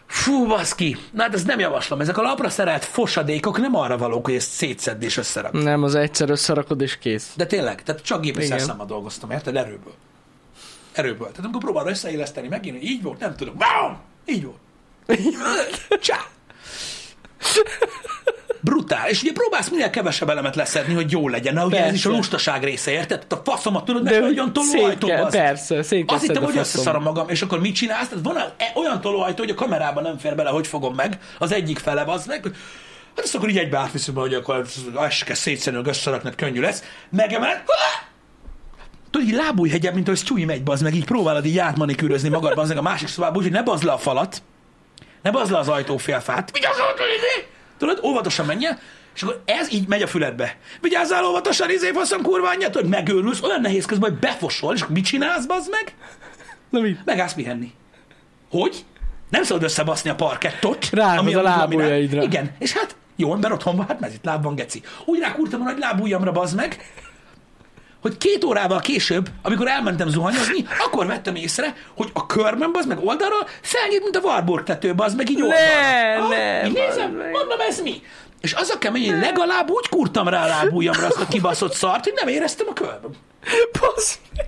[0.07, 0.97] Fú, baszki.
[1.13, 2.01] Na hát ezt nem javaslom.
[2.01, 5.63] Ezek a lapra szerelt fosadékok nem arra valók, hogy ezt szétszedni és összerakni.
[5.63, 7.33] Nem, az egyszer összerakod és kész.
[7.37, 8.47] De tényleg, tehát csak Igen.
[8.47, 9.57] szerszámmal dolgoztam, érted?
[9.57, 9.95] Erőből.
[10.95, 11.29] Erőből.
[11.29, 13.55] Tehát amikor próbálod összeilleszteni, megint, hogy így volt, nem tudom.
[13.59, 13.95] Wow!
[14.27, 14.61] Így volt.
[16.01, 16.17] Csá!
[18.61, 19.09] brutál.
[19.09, 21.55] És ugye próbálsz minél kevesebb elemet leszedni, hogy jó legyen.
[21.55, 22.17] Na, ugye ez is a Persze.
[22.17, 23.27] lustaság része, érted?
[23.29, 25.37] A faszomat tudod, De meg hogy olyan tolóajtó bazd.
[25.37, 28.09] persze, szét kell Azt hittem, hogy összeszarom magam, és akkor mit csinálsz?
[28.09, 31.53] Tehát van e- olyan tolóajtó, hogy a kamerában nem fér bele, hogy fogom meg, az
[31.53, 32.43] egyik fele az meg,
[33.17, 34.65] hát azt akkor így egybe átviszem, hogy akkor
[35.01, 36.83] ezt kell szétszedni, hogy összeraknod könnyű lesz.
[37.11, 37.63] Megemel,
[39.15, 42.69] Tudod, így lábújhegyebb, mint hogy csúly megy, bazd meg, így próbálod így átmanikűrözni magad, bazd
[42.69, 44.43] meg a másik szobába, úgyhogy ne bazd le a falat,
[45.23, 46.51] ne bazd le az ajtófélfát.
[46.53, 47.49] Vigyázzál, tudod,
[47.79, 48.79] tudod, óvatosan menjen,
[49.15, 50.57] és akkor ez így megy a füledbe.
[50.81, 54.95] Vigyázzál óvatosan, izé, faszom, kurva anyja, tudod, megőrülsz, olyan nehéz közben, hogy befosol, és akkor
[54.95, 55.95] mit csinálsz, bazd meg?
[56.71, 56.97] Na mi?
[57.05, 57.73] Megállsz pihenni.
[58.51, 58.85] Hogy?
[59.31, 60.89] Nem szabad összebaszni a parkettot.
[60.93, 62.23] Ráhozod ami a lábujjaidra.
[62.23, 64.83] Igen, és hát jó ember otthon van, hát mezit láb van, geci.
[65.05, 66.77] Úgy rákúrtam a nagy lábujjamra, bazd meg,
[68.05, 72.99] hogy két órával később, amikor elmentem zuhanyozni, akkor vettem észre, hogy a körmem, bazd meg
[73.05, 76.29] oldalról felnyit, mint a Warburg tető, bazd meg így Ne, oldalra.
[76.29, 77.31] ne, így nézem, meg.
[77.31, 78.03] mondom, ez mi?
[78.41, 82.05] És az a kemény, hogy legalább úgy kurtam rá a lábujjamra azt a kibaszott szart,
[82.05, 83.11] hogy nem éreztem a körmem.
[83.81, 84.47] Basz meg.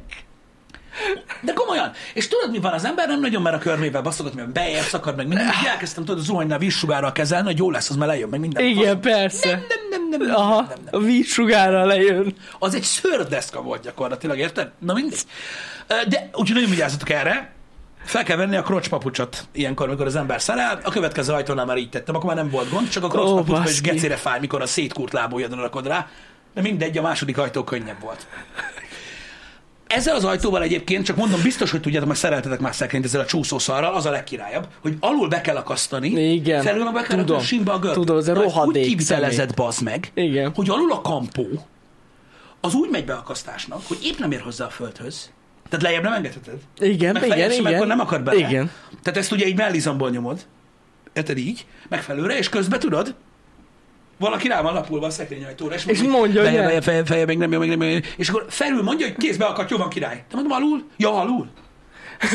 [1.41, 1.93] De komolyan.
[2.15, 2.73] És tudod, mi van?
[2.73, 5.47] Az ember nem nagyon mer a körmével baszogatni, mert beér, szakad meg minden.
[5.47, 8.65] Így elkezdtem tudod, zuhanynál vízsugárral kezelni, hogy jó lesz, az már lejön meg minden.
[8.65, 9.49] Igen, persze.
[9.51, 11.01] Nem, nem, nem, nem, Aha, nem, nem, nem.
[11.03, 12.35] a vízsugárra lejön.
[12.59, 14.71] Az egy szördeszka volt gyakorlatilag, érted?
[14.79, 15.23] Na mindegy.
[15.87, 17.55] Ö, De úgyhogy nagyon vigyázzatok erre.
[18.05, 20.81] Fel kell venni a krocspapucsot ilyenkor, amikor az ember szerel.
[20.85, 23.63] A következő ajtónál már így tettem, akkor már nem volt gond, csak a krocspapucsba is
[23.65, 23.89] baszki.
[23.91, 26.07] gecére fáj, mikor a szétkúrt lábujjadon rakod rá.
[26.55, 28.27] De mindegy, a második ajtó könnyebb volt.
[29.87, 33.25] Ezzel az ajtóval egyébként, csak mondom, biztos, hogy tudjátok, mert szereltetek már szekrényt ezzel a
[33.25, 36.63] csúszószarral, az a legkirályabb, hogy alul be kell akasztani, Igen.
[36.63, 37.37] felül meg be kell Tudom.
[37.39, 37.95] rakni a gört.
[37.95, 39.55] Tudom, ez a rohadék Úgy kivitelezed, szemét.
[39.55, 40.53] bazd meg, Igen.
[40.55, 41.47] hogy alul a kampó,
[42.61, 45.31] az úgy megy beakasztásnak, hogy épp nem ér hozzá a földhöz.
[45.69, 46.59] Tehát lejjebb nem engedheted.
[46.79, 47.75] Igen, Meg igen, igen.
[47.75, 48.39] akkor nem akad bele.
[48.39, 48.71] Igen.
[49.03, 50.47] Tehát ezt ugye így mellizomból nyomod.
[51.13, 51.67] Érted így?
[51.89, 53.15] Megfelelőre, és közben tudod,
[54.19, 57.53] valaki rá van lapulva a szekrényajtóra, és, És mondja, hogy feje, feje, feje, még nem
[57.53, 57.99] jó, még nem jó.
[58.17, 60.25] És akkor felül mondja, hogy kézbe akadt, jó van király.
[60.29, 60.85] De mondom, alul?
[60.97, 61.49] Ja, alul.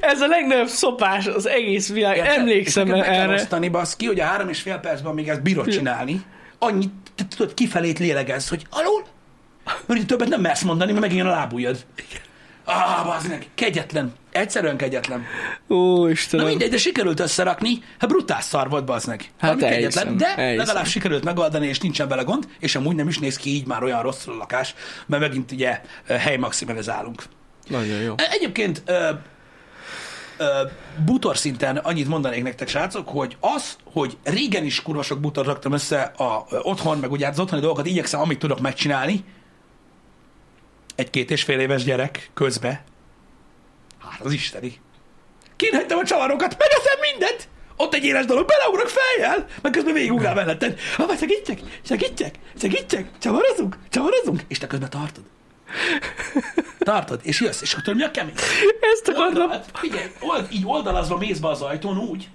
[0.00, 2.16] Ez a legnagyobb szopás az egész világ.
[2.16, 2.38] Érted?
[2.38, 3.34] Emlékszem és erre.
[3.34, 6.20] osztani, baszki, hogy a három és fél percben még ezt bírod csinálni.
[6.58, 6.92] Annyit,
[7.28, 9.04] tudod, kifelét lélegez, hogy alul?
[9.86, 11.86] Mert többet nem mersz mondani, mert megint a lábujjad.
[12.68, 14.12] Ah, bazd meg, kegyetlen.
[14.30, 15.24] Egyszerűen kegyetlen.
[15.68, 16.46] Ó, Na Istenem.
[16.46, 19.30] mindegy, de sikerült összerakni, hát brutál szar volt, bazd meg.
[19.38, 20.56] Hát elhiszem, de elhiszem.
[20.56, 23.82] legalább sikerült megoldani, és nincsen vele gond, és amúgy nem is néz ki így már
[23.82, 24.74] olyan rosszul a lakás,
[25.06, 27.22] mert megint ugye helymaximalizálunk.
[27.68, 28.14] Nagyon jó.
[28.30, 29.10] Egyébként ö,
[30.38, 30.44] ö,
[31.04, 35.72] bútor szinten annyit mondanék nektek, srácok, hogy az, hogy régen is kurva sok bútort raktam
[35.72, 39.24] össze a, otthon, meg ugye az otthoni dolgokat igyekszem, amit tudok megcsinálni,
[40.96, 42.84] egy két és fél éves gyerek közbe,
[43.98, 44.80] hát az isteni.
[45.56, 47.48] Kínhagytam a csavarokat, megeszem mindent!
[47.76, 50.80] Ott egy éles dolog, beleugrok fejjel, meg közben végigugrál melletted.
[50.96, 55.24] Ha, segítsek, segítsek, segítsek, csavarozunk, csavarozunk, és te közben tartod.
[56.78, 58.34] Tartod, és jössz, és akkor mi a kemény?
[58.92, 59.26] Ezt akartam.
[59.26, 62.28] Oldal, hát figyelj, old, így oldalazva mész be az ajtón úgy,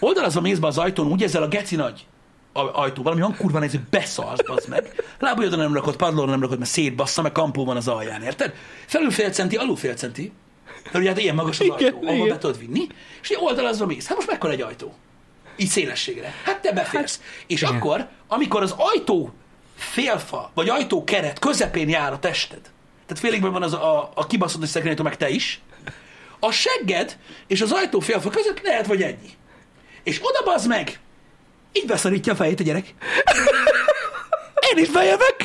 [0.00, 2.06] oldalazva mész be az ajtón úgy, ezzel a geci nagy
[2.58, 5.04] a- ajtóval, ami olyan kurva néz, hogy beszarsz, bazd meg.
[5.18, 8.54] Lábujjadon nem rakod, padlóra nem rakod, mert szétbassza, meg kampó van az alján, érted?
[8.86, 10.32] Felül fél centi, alul fél centi.
[10.84, 12.28] Mert ugye hát ilyen magas az Igen, ajtó, ahol igen.
[12.28, 12.86] be tudod vinni,
[13.22, 14.06] és oldalazva mész.
[14.06, 14.94] Hát most mekkora egy ajtó?
[15.56, 16.34] Így szélességre.
[16.44, 17.18] Hát te beférsz.
[17.18, 17.74] Hát, és igen.
[17.74, 19.32] akkor, amikor az ajtó
[19.76, 22.60] félfa, vagy ajtó keret közepén jár a tested,
[23.06, 25.60] tehát féligben van az a, a kibaszott nagy szekrényajtó, meg te is,
[26.40, 27.16] a segged
[27.46, 29.30] és az ajtó félfa között lehet, vagy ennyi.
[30.02, 30.98] És oda bazd meg,
[31.72, 32.94] így beszorítja a fejét a gyerek.
[34.72, 35.36] Én is bejövök.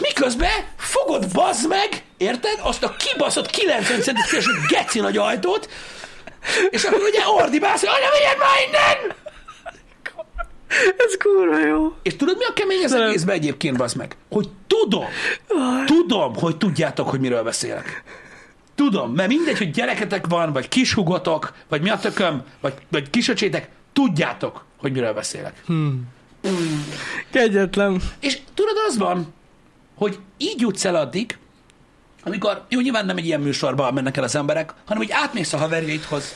[0.00, 2.58] Miközben fogod bazd meg, érted?
[2.62, 5.68] Azt a kibaszott 90 centis geci nagy ajtót,
[6.70, 9.14] és akkor ugye ordibálsz, hogy anya, vigyed már innen!
[10.96, 11.92] Ez kurva jó.
[12.02, 14.16] És tudod, mi a kemény az egészben egyébként, bazd meg?
[14.30, 15.04] Hogy tudom,
[15.86, 18.02] tudom, hogy tudjátok, hogy miről beszélek.
[18.74, 23.68] Tudom, mert mindegy, hogy gyereketek van, vagy kishugotok, vagy mi a tököm, vagy, vagy kisöcsétek,
[23.92, 25.64] tudjátok, hogy miről beszélek.
[27.30, 28.02] Kegyetlen.
[28.20, 29.34] És tudod, az van,
[29.94, 31.38] hogy így jutsz el addig,
[32.24, 35.58] amikor, jó, nyilván nem egy ilyen műsorban mennek el az emberek, hanem hogy átmész a
[35.58, 36.34] haverjaidhoz,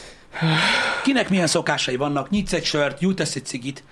[1.03, 3.85] kinek milyen szokásai vannak, nyitsz egy sört, gyújtasz egy cigit,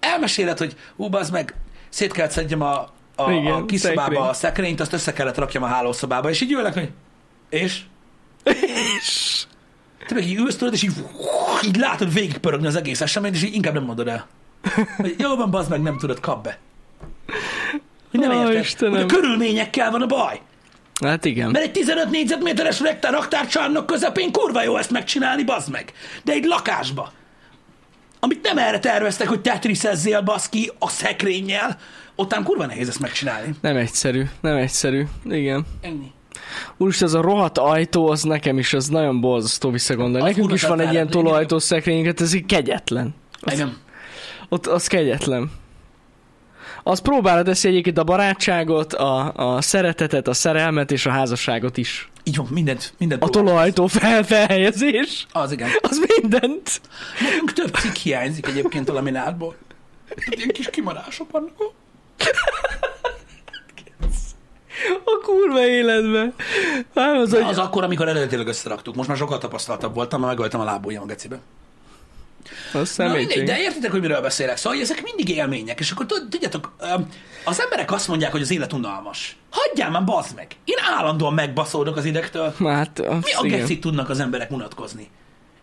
[0.00, 1.54] elmeséled, hogy ú, az meg,
[1.88, 4.28] szét kellett szedjem a, a, Igen, a kis szobába szekrény.
[4.28, 6.90] a szekrényt, azt össze kellett rakjam a hálószobába, és így ülnek, hogy
[7.48, 7.82] és?
[8.98, 9.44] És...
[10.06, 10.92] Te meg így ülsz tudod, és így,
[11.64, 14.26] így látod végigpörögni az egész eseményt, és így inkább nem mondod el.
[14.96, 16.58] Hogy jó van, bazd meg, nem tudod, kap be.
[18.10, 20.40] Hogy nem Ó, érted, hogy a körülményekkel van a baj.
[21.04, 21.50] Hát igen.
[21.50, 25.92] Mert egy 15 négyzetméteres rektár raktárcsarnok közepén kurva jó ezt megcsinálni, bazd meg.
[26.24, 27.12] De egy lakásba.
[28.20, 31.78] amit nem erre terveztek, hogy tetrisezzél baszki a szekrényel,
[32.14, 33.54] ottan kurva nehéz ezt megcsinálni.
[33.60, 35.04] Nem egyszerű, nem egyszerű.
[35.24, 35.66] Igen.
[35.80, 36.12] Ennyi.
[36.76, 40.28] Úristen, az a rohadt ajtó, az nekem is, az nagyon borzasztó visszagondolni.
[40.28, 43.14] Az Nekünk is van egy ilyen régen- tolóajtós szekrényünket, ez így kegyetlen.
[43.52, 43.76] Igen.
[44.48, 45.50] Ott az kegyetlen.
[46.82, 52.08] Az próbára teszi egyébként a barátságot, a, a szeretetet, a szerelmet és a házasságot is.
[52.24, 55.68] Így van, mindent, mindent A tolóajtó fel, felhelyezés, Az igen.
[55.80, 56.80] az mindent.
[57.20, 59.54] Nekünk több cikk hiányzik egyébként a laminátból.
[60.30, 61.52] Ilyen kis kimarások vannak.
[65.04, 66.32] A kurva életbe.
[66.94, 67.42] Hát az, hogy...
[67.42, 68.94] Az akkor, amikor eredetileg összeraktuk.
[68.94, 71.40] Most már sokkal tapasztaltabb voltam, mert megöltem a lábujjam a gecibe.
[72.72, 74.56] az Na mindegy, de értitek, hogy miről beszélek?
[74.56, 76.72] Szóval ezek mindig élmények, és akkor tud- tudjátok,
[77.44, 79.36] az emberek azt mondják, hogy az élet unalmas.
[79.50, 80.46] Hagyjál már, bazd meg!
[80.64, 82.54] Én állandóan megbaszódok az idegtől.
[82.64, 85.10] Hát, az, Mi a gecit tudnak az emberek unatkozni?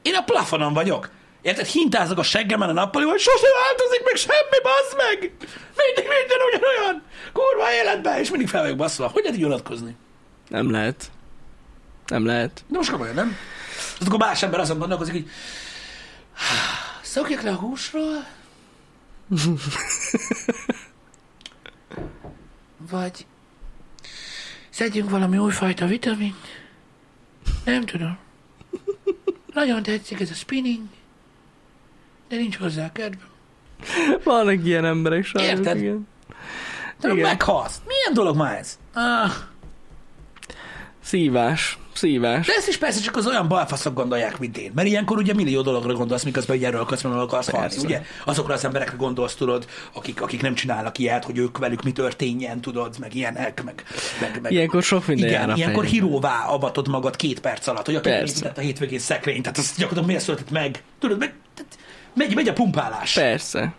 [0.02, 1.10] Én a plafonon vagyok.
[1.42, 1.66] Érted?
[1.66, 5.18] Hintázok a seggemen a nappali, hogy sose változik meg semmi, bazd meg!
[5.76, 7.04] Mindig minden ugyanolyan!
[7.34, 9.08] Kurva életben, és mindig fel vagyok baszva.
[9.08, 9.96] Hogy lehet így unatkozni?
[10.48, 11.12] Nem lehet.
[12.08, 12.64] Nem lehet.
[12.68, 13.36] De most komolyan, nem?
[14.00, 15.30] Az akkor más ember azon gondolkozik, hogy
[17.02, 18.26] szokjak le a húsról?
[22.90, 23.26] Vagy
[24.70, 26.36] szedjünk valami újfajta vitamint?
[27.66, 28.18] Nem tudom.
[29.54, 30.88] Nagyon tetszik ez a spinning,
[32.32, 33.30] de nincs hozzá kedvem.
[34.24, 35.78] Vannak ilyen emberek sajnos, Érted?
[35.78, 36.08] igen.
[37.00, 37.22] De Igen.
[37.22, 37.82] meghalsz.
[37.88, 38.80] Milyen dolog már ez?
[38.94, 39.32] Ah,
[41.04, 41.78] Szívás.
[41.94, 42.48] Szívás.
[42.48, 44.72] de ezt is persze csak az olyan balfaszok gondolják, mint én.
[44.76, 48.02] Mert ilyenkor ugye millió dologra gondolsz, miközben hogy erről akarsz, mert akarsz halni, ugye?
[48.26, 52.62] Azokra az emberekre gondolsz, tudod, akik, akik nem csinálnak ilyet, hogy ők velük mi történjen,
[52.62, 53.84] tudod, meg ilyenek, meg...
[54.22, 57.86] meg, meg Ilyenkor sok minden jár Igen, a ilyenkor híróvá avatod magad két perc alatt,
[57.86, 58.10] hogy aki
[58.56, 60.84] a hétvégén szekrényt, tehát az gyakorlatilag miért született meg?
[61.00, 61.78] Tudod, meg, tehát
[62.14, 63.14] megy, megy a pumpálás.
[63.14, 63.74] Persze.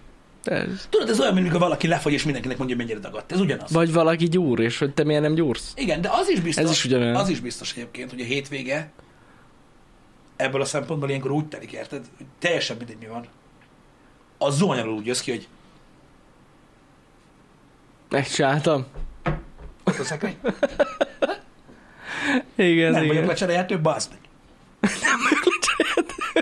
[0.45, 0.87] Persze.
[0.90, 3.33] Tudod, ez olyan, mint amikor valaki lefogy, és mindenkinek mondja, mennyire dagadt.
[3.33, 3.71] Ez ugyanaz.
[3.73, 5.73] Vagy valaki gyúr, és hogy te miért nem gyúrsz?
[5.77, 7.14] Igen, de az is biztos, Ez is ugyanolyan.
[7.16, 8.90] az is biztos egyébként, hogy a hétvége
[10.37, 12.05] ebből a szempontból ilyenkor úgy telik, érted?
[12.16, 13.27] Hogy teljesen mindegy mi van.
[14.38, 15.49] A zónyalul úgy jössz ki, hogy
[18.11, 18.87] Megcsináltam.
[19.85, 20.37] ott a szekrény.
[22.57, 23.27] Igen, Nem vagyok igen.
[23.27, 24.21] lecserélhető, bazd meg.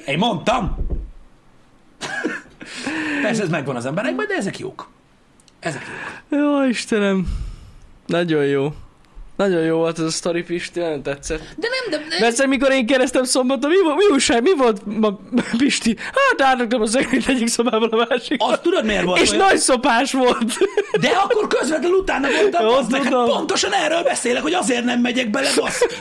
[0.07, 0.77] Én mondtam!
[3.23, 4.89] Persze ez megvan az emberekben, de ezek jók.
[5.61, 5.83] Ezek
[6.29, 6.41] jók.
[6.43, 7.27] Jó, Istenem.
[8.07, 8.73] Nagyon jó.
[9.37, 11.41] Nagyon jó volt ez a sztori, Pisti, nagyon tetszett.
[11.57, 12.09] De nem, de...
[12.09, 15.19] de Persze, mikor én keresztem szombaton, mi, volt, mi újság, mi volt ma,
[15.59, 15.97] Pisti?
[15.99, 18.37] Hát átraktam a szekrényt egyik szobából a másik.
[18.43, 19.47] azt tudod miért volt És olyan?
[19.47, 20.53] nagy szopás volt.
[21.01, 25.31] De akkor közvetlenül utána voltam, Jó, meg, hát pontosan erről beszélek, hogy azért nem megyek
[25.31, 25.95] bele, baszki.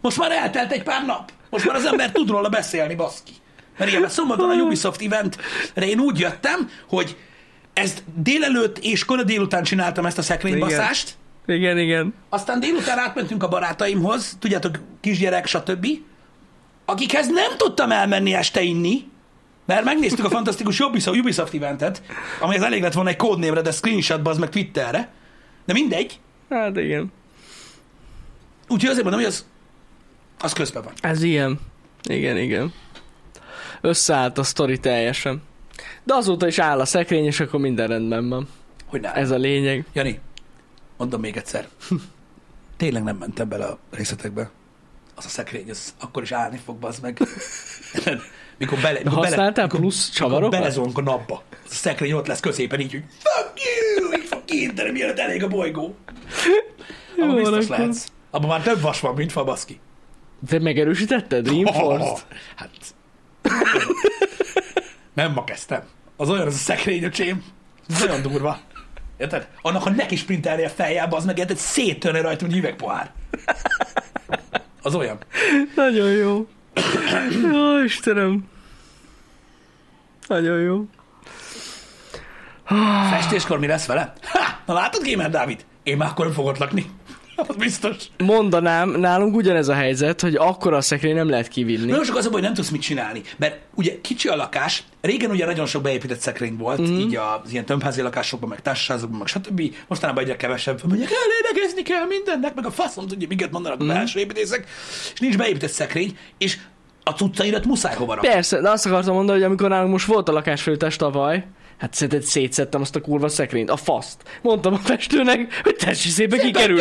[0.00, 1.30] Most már eltelt egy pár nap.
[1.50, 3.32] Most már az ember tud róla beszélni, baszki.
[3.80, 7.16] Mert igen, mert szombaton a Ubisoft eventre én úgy jöttem, hogy
[7.72, 11.14] ezt délelőtt és kora délután csináltam ezt a szekrénybaszást,
[11.46, 12.14] Igen, igen.
[12.28, 15.86] aztán délután átmentünk a barátaimhoz, tudjátok, kisgyerek, stb.,
[16.84, 19.08] akikhez nem tudtam elmenni este inni,
[19.64, 22.02] mert megnéztük a fantasztikus Ubisoft, Ubisoft eventet,
[22.40, 25.08] ami az elég lett volna egy kódnévre, de screenshotba, az meg Twitterre.
[25.66, 26.20] De mindegy.
[26.50, 27.12] Hát igen.
[28.68, 29.46] Úgyhogy azért mondom, hogy az,
[30.40, 30.92] az közben van.
[31.00, 31.60] Ez ilyen.
[32.02, 32.72] Igen, igen.
[33.80, 35.42] Összeállt a sztori teljesen.
[36.04, 38.48] De azóta is áll a szekrény, és akkor minden rendben van.
[38.86, 39.12] Hogy ne.
[39.12, 39.84] Ez a lényeg.
[39.92, 40.20] Jani,
[40.96, 41.68] mondom még egyszer.
[42.76, 44.50] Tényleg nem mentem bele a részletekbe.
[45.14, 47.18] Az a szekrény, az akkor is állni fog, az meg.
[48.58, 50.50] Mikor bele, mikor használtál bele, mikor- plusz csavarokat?
[50.60, 51.42] belezonk a napba.
[51.52, 54.12] A szekrény ott lesz középen így, hogy fuck you!
[54.20, 55.94] Így fog kiinteni, mielőtt elég a bolygó.
[57.18, 58.06] Abban biztos akkor- lehetsz.
[58.30, 59.80] Abban már több vas van, mint fa, baszki.
[60.48, 61.46] De megerősítetted?
[61.48, 62.24] Reinforced?
[62.56, 62.70] hát...
[65.14, 65.82] Nem ma kezdtem.
[66.16, 67.44] Az olyan az a szekrény, öcsém.
[67.88, 68.58] Ez nagyon durva.
[69.18, 69.48] Érted?
[69.62, 73.12] Annak, ha neki sprintelni a fejjába, az meg érted, széttörne rajta, hogy üvegpohár.
[74.82, 75.18] Az olyan.
[75.74, 76.48] Nagyon jó.
[77.52, 78.48] Jó, Istenem.
[80.26, 80.84] Nagyon jó.
[83.10, 84.12] Festéskor mi lesz vele?
[84.22, 84.58] Ha!
[84.66, 85.64] Na látod, Gamer Dávid?
[85.82, 86.86] Én már akkor fogok lakni.
[87.48, 87.96] Az biztos.
[88.18, 91.90] Mondanám, nálunk ugyanez a helyzet, hogy akkor a szekrény nem lehet kivinni.
[91.90, 94.84] Nagyon sok az a baj, hogy nem tudsz mit csinálni, mert ugye kicsi a lakás,
[95.00, 96.98] régen ugye nagyon sok beépített szekrény volt, mm.
[96.98, 99.74] így az ilyen tömbházi lakásokban, meg társasházakban, meg stb.
[99.88, 103.88] Mostanában egyre kevesebb, mondják, elénekezni kell mindennek, meg a faszom tudja, miket mondanak mm.
[103.88, 104.66] a belső építészek,
[105.14, 106.58] és nincs beépített szekrény, és
[107.02, 108.28] a cuccairat muszáj hova rakni.
[108.28, 111.44] Persze, de azt akartam mondani, hogy amikor nálunk most volt a lakásfőtest tavaly,
[111.80, 114.22] hát szerinted szétszettem azt a kurva szekrényt, a faszt.
[114.42, 116.80] Mondtam a festőnek, hogy tessék szépen kikerül.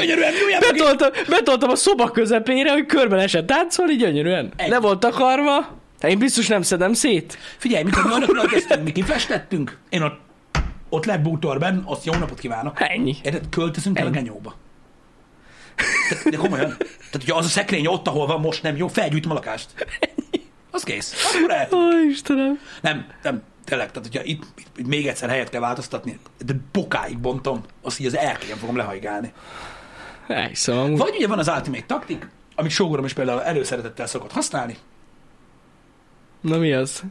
[0.59, 4.51] Betoltam, betoltam a szoba közepére, hogy körben esett táncolni gyönyörűen.
[4.55, 4.69] Ennyi.
[4.69, 7.37] Le volt takarva, Hát én biztos nem szedem szét.
[7.57, 10.19] Figyelj, mikor mi arra költöztünk, mi kifestettünk, én ott,
[10.89, 12.81] ott lett bútorben, azt jó napot kívánok.
[12.81, 13.15] Ennyi.
[13.23, 13.49] Érted?
[13.49, 14.17] Költözünk el a Ennyi.
[14.17, 14.55] genyóba.
[16.09, 16.77] De, de komolyan.
[16.77, 19.67] Tehát, hogyha az a szekrény ott, ahol van most nem jó, felgyújtom a lakást.
[20.71, 21.33] Az kész.
[21.33, 21.79] Akkor.
[21.79, 22.59] Ó, Istenem.
[22.81, 24.43] Nem, nem, tényleg, tehát hogyha itt,
[24.75, 29.33] itt, még egyszer helyet kell változtatni, de bokáig bontom, azt így az erkélyen fogom lehajgálni.
[30.27, 30.97] Elhiszem amúgy.
[30.97, 34.77] Vagy ugye van az Ultimate taktik, amit sógorom is például előszeretettel szokott használni,
[36.41, 37.03] Na mi az?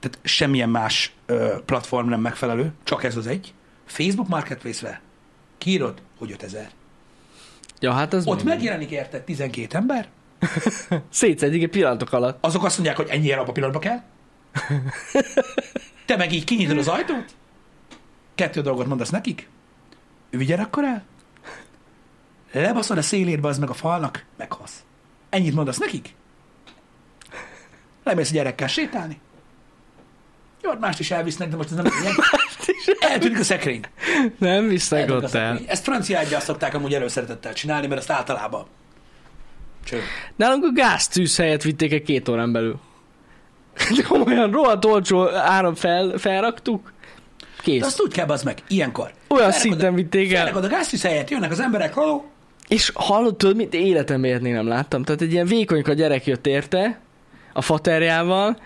[0.00, 3.54] tehát semmilyen más ö, platform nem megfelelő, csak ez az egy.
[3.86, 5.00] Facebook Marketplace-re
[5.58, 6.70] kiírod, hogy 5000.
[7.80, 10.08] Ja, hát az Ott megjelenik érted 12 ember,
[11.10, 12.38] Szétszedik egy pillanatok alatt.
[12.44, 14.02] azok azt mondják, hogy ennyi a pillanatban kell.
[16.06, 17.34] Te meg így kinyitod az ajtót,
[18.34, 19.48] kettő dolgot mondasz nekik,
[20.30, 21.04] ügyel akkor el,
[22.52, 24.84] lebaszod a szélédbe az meg a falnak, meghalsz.
[25.28, 26.14] Ennyit mondasz nekik,
[28.04, 29.20] lemész a gyerekkel sétálni,
[30.62, 32.14] jó, hát mást is elvisznek, de most ez nem lényeg.
[33.12, 33.84] Eltűnik a szekrény.
[34.38, 35.60] Nem visznek ott el.
[35.66, 38.66] Ezt francia ágyjal szokták amúgy előszeretettel csinálni, mert ezt általában
[39.86, 40.00] Cső.
[40.36, 42.80] Nálunk a gáztűz helyet vitték egy két órán belül.
[43.96, 46.92] De komolyan rohadt olcsó áram fel, felraktuk.
[47.62, 47.80] Kész.
[47.80, 49.04] De azt úgy kell, az meg, ilyenkor.
[49.04, 50.56] Olyan Felrakod szinten a- vitték el.
[50.56, 52.30] A gáztűz helyett, jönnek az emberek, haló,
[52.68, 55.02] És hallottad, mint életemben még nem láttam.
[55.02, 57.00] Tehát egy ilyen vékonyka gyerek jött érte,
[57.52, 58.60] a faterjával,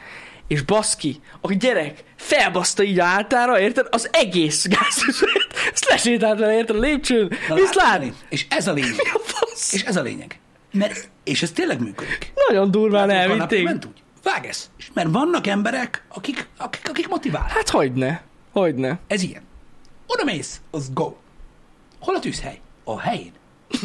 [0.48, 3.86] és baszki, a gyerek felbaszta így a áltára, érted?
[3.90, 5.28] Az egész gáztűzet,
[5.72, 6.76] ezt lesétált vele, érted?
[6.76, 8.06] A lépcsőn, Na, visz látni?
[8.06, 8.12] látni.
[8.28, 8.94] És ez a lényeg.
[9.72, 10.38] És ez a lényeg.
[10.72, 12.32] Mert, és ez tényleg működik.
[12.48, 13.64] Nagyon durván elvitték.
[13.64, 13.92] ment úgy.
[14.22, 14.70] Vág ez.
[14.76, 17.50] És mert vannak emberek, akik, akik, akik motiválnak.
[17.50, 18.98] Hát hogyne, hogyne.
[19.06, 19.42] Ez ilyen.
[20.06, 21.16] Oda mész, az go.
[22.00, 22.60] Hol a tűzhely?
[22.84, 23.32] A helyén.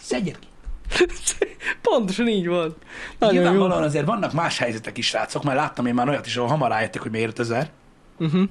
[0.00, 0.46] Szedjed ki.
[1.82, 2.76] Pontosan így van.
[3.18, 3.40] Nagyon jó.
[3.40, 6.70] Nyilvánvalóan azért vannak más helyzetek is, srácok, mert láttam én már olyat is, ahol hamar
[6.70, 7.70] rájöttek, hogy miért 5000.
[8.18, 8.48] Uh-huh.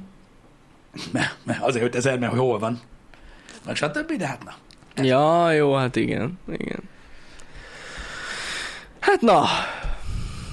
[1.12, 2.80] Mert, mert azért 5000, mert hogy hol van.
[3.66, 4.12] Meg stb.
[4.12, 4.54] De hát na.
[5.04, 6.80] Ja, jó, hát igen, igen.
[9.00, 9.46] Hát na,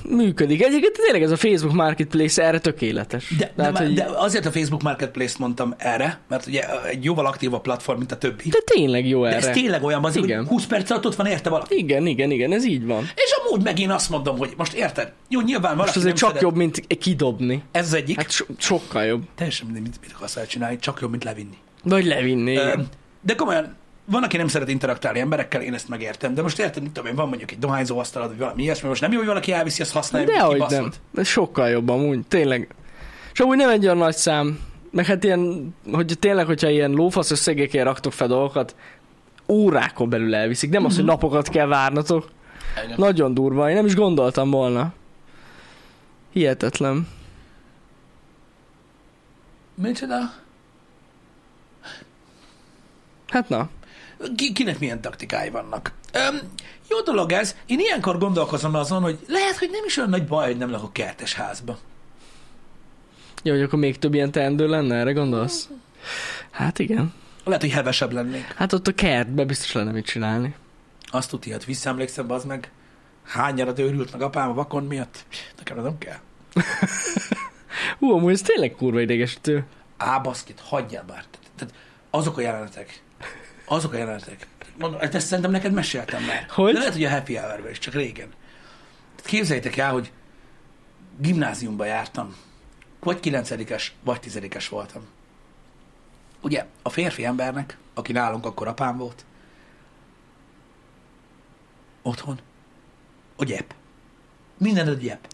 [0.09, 0.63] működik.
[0.63, 3.29] Egyébként tényleg ez a Facebook Marketplace erre tökéletes.
[3.39, 7.05] De, de, Tehát, már- hogy, de azért a Facebook Marketplace-t mondtam erre, mert ugye egy
[7.05, 8.49] jóval aktívabb platform, mint a többi.
[8.49, 9.49] de tényleg jó De erre.
[9.49, 10.47] ez tényleg olyan, az, hogy Igen.
[10.47, 11.77] 20 perc alatt ott van érte valaki.
[11.77, 13.03] Igen, igen, igen, ez így van.
[13.15, 15.13] És amúgy megint azt mondom, hogy most érted?
[15.29, 16.43] Jó, nyilván Most valaki azért nem csak szeret.
[16.43, 17.63] jobb, mint kidobni.
[17.73, 18.17] Ez az egyik.
[18.17, 19.23] Hát so- sokkal jobb.
[19.35, 21.57] Teljesen mindegy, mit, mit akarsz elcsinálni, csak jobb, mint levinni.
[21.83, 22.57] Vagy levinni.
[22.57, 22.87] Ö, igen.
[23.23, 26.93] De komolyan, van, aki nem szeret interaktálni emberekkel, én ezt megértem, de most érted, mit
[26.93, 29.53] tudom én, van mondjuk egy dohányzó asztalad, vagy valami ilyesmi, most nem jó, hogy valaki
[29.53, 30.93] elviszi, azt használja, mint Dehogy nem.
[31.15, 32.75] Ez sokkal jobb amúgy, tényleg.
[33.33, 34.61] És amúgy nem egy olyan nagy szám.
[34.91, 38.77] Meg hát ilyen, hogy tényleg, hogyha ilyen lófasz összegekért raktok fel dolgokat,
[39.49, 40.71] órákon belül elviszik.
[40.71, 42.29] Nem az, hogy napokat kell várnatok.
[42.85, 42.95] Igen.
[42.99, 44.93] Nagyon durva, én nem is gondoltam volna.
[46.33, 47.09] Hihetetlen.
[49.75, 50.17] Micsoda?
[53.29, 53.69] Hát na.
[54.37, 55.93] Ki, kinek milyen taktikái vannak.
[56.13, 56.41] Öm,
[56.89, 57.57] jó dolog ez.
[57.67, 60.93] Én ilyenkor gondolkozom azon, hogy lehet, hogy nem is olyan nagy baj, hogy nem lakok
[60.93, 61.79] kertes házba.
[63.43, 65.69] Jó, hogy akkor még több ilyen teendő lenne, erre gondolsz?
[66.51, 67.13] Hát igen.
[67.45, 68.53] Lehet, hogy hevesebb lennék.
[68.57, 70.55] Hát ott a kertbe biztos lenne mit csinálni.
[71.03, 72.71] Azt tudja, hát visszaemlékszem, az meg
[73.25, 75.25] hány nyarat őrült meg apám a vakon miatt.
[75.57, 76.19] Nekem nem kell.
[77.99, 79.65] Hú, amúgy ez tényleg kurva idegesítő.
[79.97, 81.25] Á, baszkit, hagyjál már.
[81.31, 81.75] Tehát, tehát
[82.11, 83.03] azok a jelenetek,
[83.65, 84.47] azok a jelenetek.
[84.79, 86.47] Mondom, ezt szerintem neked meséltem már.
[86.49, 86.73] Hogy?
[86.73, 88.29] De lehet, hogy a Happy hour is, csak régen.
[89.17, 90.13] Képzeljétek el, hogy
[91.19, 92.37] gimnáziumba jártam.
[93.01, 95.03] Vagy kilencedikes, vagy tizedikes voltam.
[96.41, 99.25] Ugye, a férfi embernek, aki nálunk akkor apám volt,
[102.03, 102.41] otthon,
[103.37, 103.75] a gyep.
[104.59, 105.34] Minden a gyep.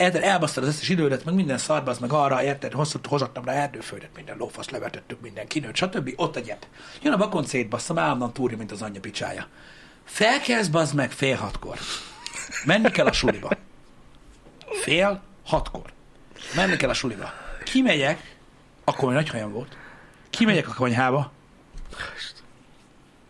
[0.00, 4.10] Érted, elbasztad az összes idődet, meg minden szarba, meg arra, érted, hozott, hozottam rá erdőföldet,
[4.14, 6.12] minden lófasz levetettük, minden kinőtt, stb.
[6.16, 6.66] Ott a gyep.
[7.02, 9.46] Jön a vakon szétbasszam, állandóan túrja, mint az anyja picsája.
[10.04, 11.78] Felkelsz, bazd meg, fél hatkor.
[12.64, 13.50] Menni kell a suliba.
[14.82, 15.92] Fél hatkor.
[16.54, 17.32] Menni kell a suliba.
[17.64, 18.36] Kimegyek,
[18.84, 19.76] akkor még nagy hajam volt.
[20.30, 21.32] Kimegyek a konyhába.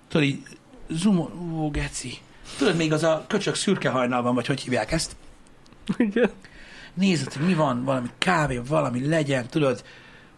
[0.08, 0.42] Tudod, így,
[0.88, 1.18] zoom,
[1.58, 2.18] ó, geci.
[2.58, 5.16] Tudod, még az a köcsök szürke hajnal vagy hogy hívják ezt?
[5.96, 6.30] Igen.
[6.94, 9.84] Nézed, hogy mi van, valami kávé, valami legyen, tudod,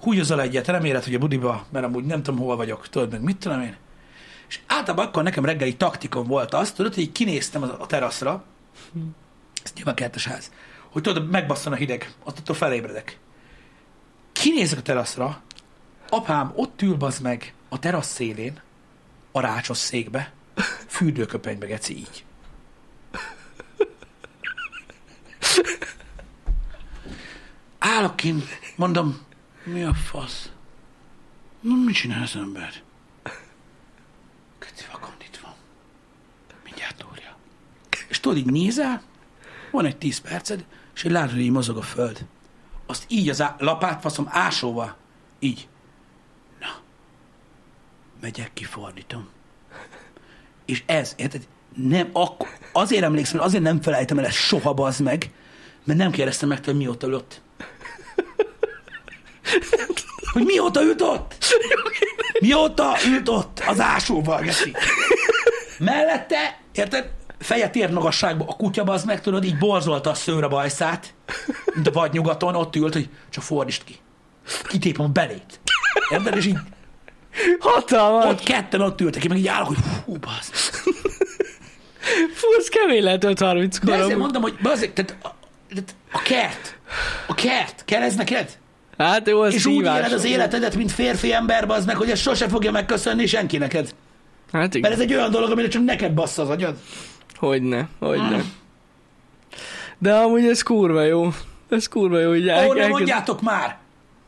[0.00, 3.36] húgyozol egyet, reméled, hogy a budiba, mert amúgy nem tudom, hol vagyok, tudod, meg mit
[3.36, 3.76] tudom én.
[4.48, 8.44] És általában akkor nekem reggeli taktikom volt az, tudod, hogy így kinéztem a teraszra,
[9.62, 10.52] ez nyilván kertes ház,
[10.90, 13.18] hogy tudod, megbasszon a hideg, attól felébredek.
[14.32, 15.42] Kinézek a teraszra,
[16.08, 18.60] apám ott ül bazd meg a terasz szélén,
[19.32, 20.32] a rácsos székbe,
[20.86, 22.24] fürdőköpenybe geci így.
[27.82, 28.44] Állok kint,
[28.76, 29.18] mondom,
[29.64, 30.50] mi a fasz?
[31.60, 32.72] Na, mit csinál az ember?
[34.58, 35.52] Köci vakond itt van.
[36.64, 37.36] Mindjárt túrja.
[38.08, 39.02] És tudod, így nézel,
[39.70, 40.64] van egy tíz perced,
[40.94, 42.26] és egy látod, hogy mozog a föld.
[42.86, 44.96] Azt így az á- lapátfaszom ásóval,
[45.38, 45.68] így.
[46.60, 46.68] Na,
[48.20, 49.28] megyek, kifordítom.
[50.64, 51.48] És ez, érted?
[51.74, 55.32] Nem, akkor, azért emlékszem, azért nem felejtem el ezt soha, bazd meg,
[55.84, 57.40] mert nem kérdeztem meg tőle, mióta ül ott.
[60.32, 61.34] Hogy mióta ült ott?
[62.40, 64.72] Mióta ült ott az ásóval, Geci?
[65.78, 67.10] Mellette, érted?
[67.38, 71.14] Feje térmagasságban a kutya, az meg tudod, így borzolta a szőre bajszát,
[71.82, 73.98] de vagy nyugaton ott ült, hogy csak fordítsd ki.
[74.68, 75.60] Kitépem a belét.
[76.10, 76.36] Érted?
[76.36, 76.58] És így
[77.58, 78.24] Hatalmas!
[78.24, 80.54] ott ketten ott ültek, én meg így állok, hogy hú, bazd.
[82.34, 85.34] Fú, ez kemény lehet 5-30 De ezért mondom, hogy bazd, tehát a,
[85.68, 86.78] tehát a kert,
[87.26, 88.60] a kert, kell ez neked?
[89.02, 89.98] Hát jó, az És úgy szívás.
[89.98, 93.94] éled az életedet, mint férfi ember, bazd meg, hogy ez sose fogja megköszönni senki neked.
[94.52, 94.80] Hát igen.
[94.90, 96.76] Mert ez egy olyan dolog, amire csak neked bassza az agyad.
[97.36, 98.42] Hogyne, hogyne.
[99.98, 101.28] De amúgy ez kurva jó.
[101.70, 103.76] Ez kurva jó, hogy Ó, nem el- mondjátok már,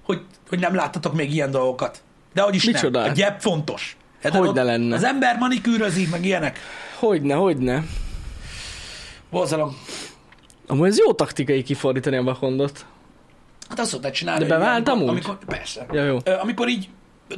[0.05, 2.03] hogy, hogy nem láttatok még ilyen dolgokat.
[2.35, 3.01] De hogy is Micsoda?
[3.01, 3.11] nem.
[3.11, 3.97] A gyep fontos.
[4.25, 4.41] Érted?
[4.41, 4.95] Hogyne Ott lenne.
[4.95, 6.59] Az ember manikűrözik, meg ilyenek.
[6.99, 7.85] Hogyne, hogyne.
[9.31, 9.77] Borzalom.
[10.67, 12.87] Amúgy ez jó taktikai kifordítani a vakondot.
[13.75, 14.45] Hát azt szokták csinálni.
[14.45, 15.87] De hogy bevált amikor, Persze.
[15.93, 16.19] Ja, jó.
[16.43, 16.89] Amikor így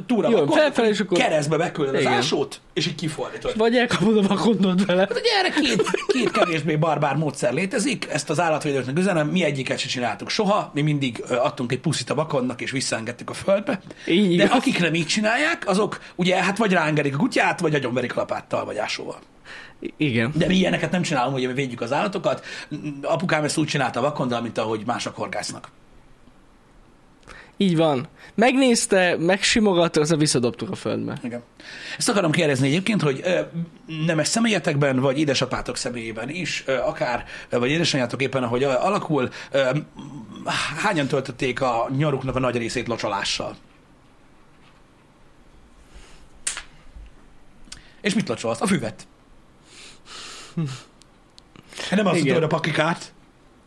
[0.05, 3.57] túra Jó, vakon, felfelé, és akkor- keresztbe beküldöd az ásót, és így kifordítod.
[3.57, 4.99] Vagy elkapod a vakondot vele.
[4.99, 9.79] Hát ugye erre két, két kevésbé barbár módszer létezik, ezt az állatvédőknek üzenem, mi egyiket
[9.79, 13.79] se csináltuk soha, mi mindig adtunk egy puszit a vakonnak, és visszaengedtük a földbe.
[14.07, 14.57] Így De igaz.
[14.57, 18.65] akik nem így csinálják, azok ugye hát vagy rángerik a kutyát, vagy agyonverik a lapáttal,
[18.65, 19.19] vagy ásóval.
[19.97, 20.31] Igen.
[20.35, 22.45] De mi ilyeneket nem csinálunk, hogy mi védjük az állatokat.
[23.01, 25.69] Apukám ezt úgy csinálta a vakondal, mint ahogy mások horgásznak.
[27.57, 28.07] Így van.
[28.35, 31.17] Megnézte, megsimogatta, aztán visszadobtuk a földbe.
[31.23, 31.43] Igen.
[31.97, 33.39] Ezt akarom kérdezni egyébként, hogy ö,
[34.05, 39.29] nemes személyetekben, vagy édesapátok személyében is, akár, vagy édesanyjátok éppen, ahogy alakul,
[40.77, 43.55] hányan töltötték a nyaruknak a nagy részét locsolással?
[48.01, 48.61] És mit locsolsz?
[48.61, 49.07] A füvet.
[51.91, 52.27] Nem azt Igen.
[52.27, 53.13] tudod a pakikát,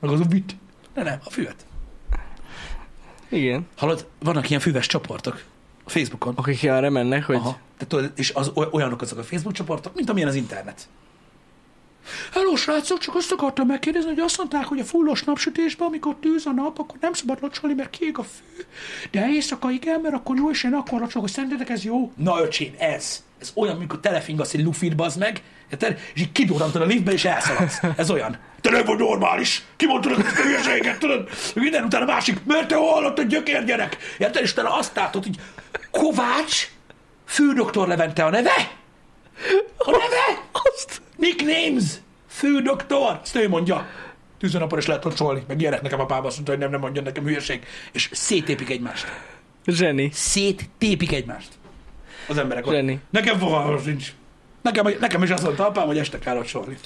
[0.00, 0.56] meg az ubit.
[0.94, 1.66] Ne, nem, a füvet.
[3.30, 3.66] Igen.
[3.76, 5.42] Hallod, vannak ilyen füves csoportok
[5.84, 6.34] a Facebookon.
[6.36, 7.36] Akik arra mennek, hogy...
[7.36, 7.58] Aha.
[7.78, 10.88] Tehát, tudod, és az oly- olyanok azok a Facebook csoportok, mint amilyen az internet.
[12.32, 16.46] Hello, srácok, csak azt akartam megkérdezni, hogy azt mondták, hogy a fullos napsütésben, amikor tűz
[16.46, 18.62] a nap, akkor nem szabad locsolni, mert kiég a fű.
[19.10, 22.12] De éjszaka igen, mert akkor jó, és én akkor locsolok, hogy szerintetek ez jó?
[22.16, 23.24] Na, öcsém, ez.
[23.38, 25.98] Ez olyan, amikor telefingasz egy lufit, bazd meg, érted?
[26.14, 27.80] és így kidurrantod a liftbe, és elszaladsz.
[27.96, 28.38] Ez olyan.
[28.60, 29.62] Te nem vagy normális.
[29.76, 31.28] Ki mondtad ezt a hülyeséget, tudod?
[31.54, 33.96] Minden után a másik, mert te hallottad, gyökér gyerek.
[34.18, 34.42] Érted?
[34.42, 35.36] És utána azt látod, hogy
[35.90, 36.68] Kovács,
[37.24, 38.70] fődoktor Levente a neve?
[39.76, 40.48] A neve?
[40.52, 41.02] Azt...
[41.16, 41.84] Nicknames!
[42.28, 43.20] Fődoktor!
[43.22, 43.86] Ezt ő mondja.
[44.38, 47.24] Tűzönapon is lehet locsolni, meg ilyenek nekem apám azt mondta, hogy nem, nem mondjon nekem
[47.24, 47.66] hülyeség.
[47.92, 49.06] És széttépik egymást.
[49.66, 50.10] Zseni.
[50.12, 51.48] Széttépik egymást.
[52.28, 52.72] Az emberek ott.
[52.72, 53.00] Zseni.
[53.10, 54.12] Nekem fogalmam sincs.
[54.62, 56.76] Nekem, nekem is azt mondta apám, hogy este kell locsolni.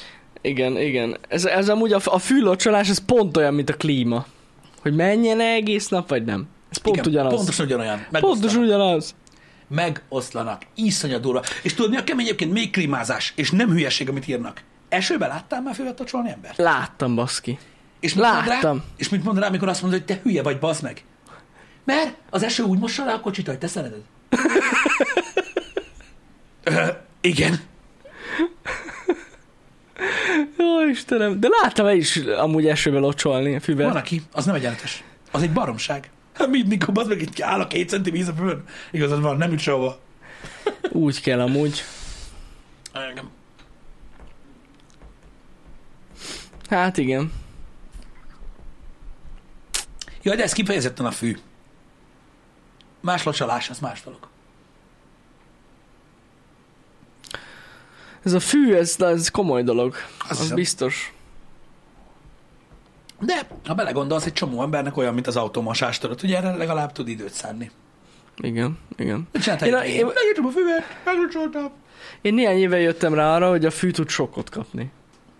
[0.40, 1.16] Igen, igen.
[1.28, 4.26] Ez, ez amúgy a, a fűlocsolás, ez pont olyan, mint a klíma.
[4.82, 6.46] Hogy menjen -e egész nap, vagy nem.
[6.70, 7.34] Ez pont Igen, ugyanaz.
[7.34, 8.06] Pontosan ugyanolyan.
[8.10, 8.64] Pontosan Megosztanak.
[8.64, 9.14] ugyanaz.
[9.68, 10.62] Megoszlanak.
[10.74, 11.42] Iszonyat durva.
[11.62, 12.52] És tudod, mi a kemény egyébként?
[12.52, 13.32] Még klímázás.
[13.36, 14.62] És nem hülyeség, amit írnak.
[14.88, 16.56] Esőben láttál már füvet locsolni embert?
[16.56, 17.58] Láttam, baszki.
[18.00, 18.54] És mit mond rá?
[18.54, 18.82] Láttam.
[18.96, 21.04] És mit mond rá, amikor azt mondod, hogy te hülye vagy, bazd meg?
[21.84, 24.02] Mert az eső úgy mossa le a kocsit, hogy te szereted.
[27.24, 27.60] Igen.
[30.58, 31.40] Jó, Istenem.
[31.40, 33.86] De láttam el is amúgy esőbe locsolni a füvet.
[33.86, 35.04] Van, aki, az nem egyenletes.
[35.30, 36.10] Az egy baromság.
[36.34, 38.64] Hát mit, mikor bazd meg itt áll a két centi víz a fölön?
[38.90, 40.00] Igazad van, nem üt sehova.
[40.90, 41.84] Úgy kell amúgy.
[43.12, 43.30] Igen.
[46.68, 47.32] Hát igen.
[50.22, 51.38] Ja, de ez kifejezetten a fű.
[53.00, 54.28] Más locsolás, az más dolog.
[58.24, 59.94] Ez a fű, ez, ez komoly dolog.
[60.28, 60.54] Az hiszem.
[60.56, 61.12] biztos.
[63.20, 67.08] De, ha belegondolsz, egy csomó embernek olyan, mint az automosás, tudod, hogy erre legalább tud
[67.08, 67.70] időt szánni.
[68.36, 69.28] Igen, igen.
[69.32, 69.68] Mit csináltál?
[69.68, 71.70] Én a- én, leírtam a füvet, meglocsoltam.
[72.20, 74.90] Én néhány éve jöttem rá arra, hogy a fű tud sokkot kapni.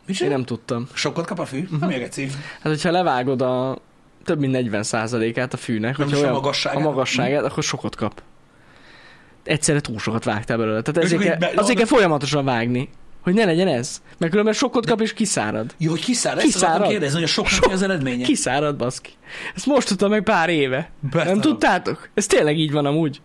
[0.07, 0.89] Mit Én nem tudtam.
[0.93, 1.69] Sokkot kap a fű?
[1.81, 2.29] Még egy cím.
[2.53, 3.79] Hát, hogyha levágod a
[4.25, 6.79] több mint 40%-át a fűnek, Nem hogyha is a olyan- magasságát?
[6.79, 8.23] a magasságát, akkor sokat kap.
[9.45, 10.83] Egyszerre túl sokat vágtál belőle.
[10.83, 12.89] Tehát ezért kell, azért kell folyamatosan vágni.
[13.23, 14.03] Hogy ne legyen ez.
[14.19, 15.75] Mert különben sokkot kap és kiszárad.
[15.79, 16.39] Jó, hogy kiszárad?
[16.39, 16.69] Ezt Kiszárad.
[16.69, 18.25] akartam kérdezni, hogy a soknak Sok- az eredménye?
[18.25, 19.11] Kiszárad, baszki.
[19.55, 20.91] Ezt most tudtam meg pár éve.
[21.01, 21.27] Betalom.
[21.27, 22.09] Nem tudtátok?
[22.15, 23.21] Ez tényleg így van amúgy.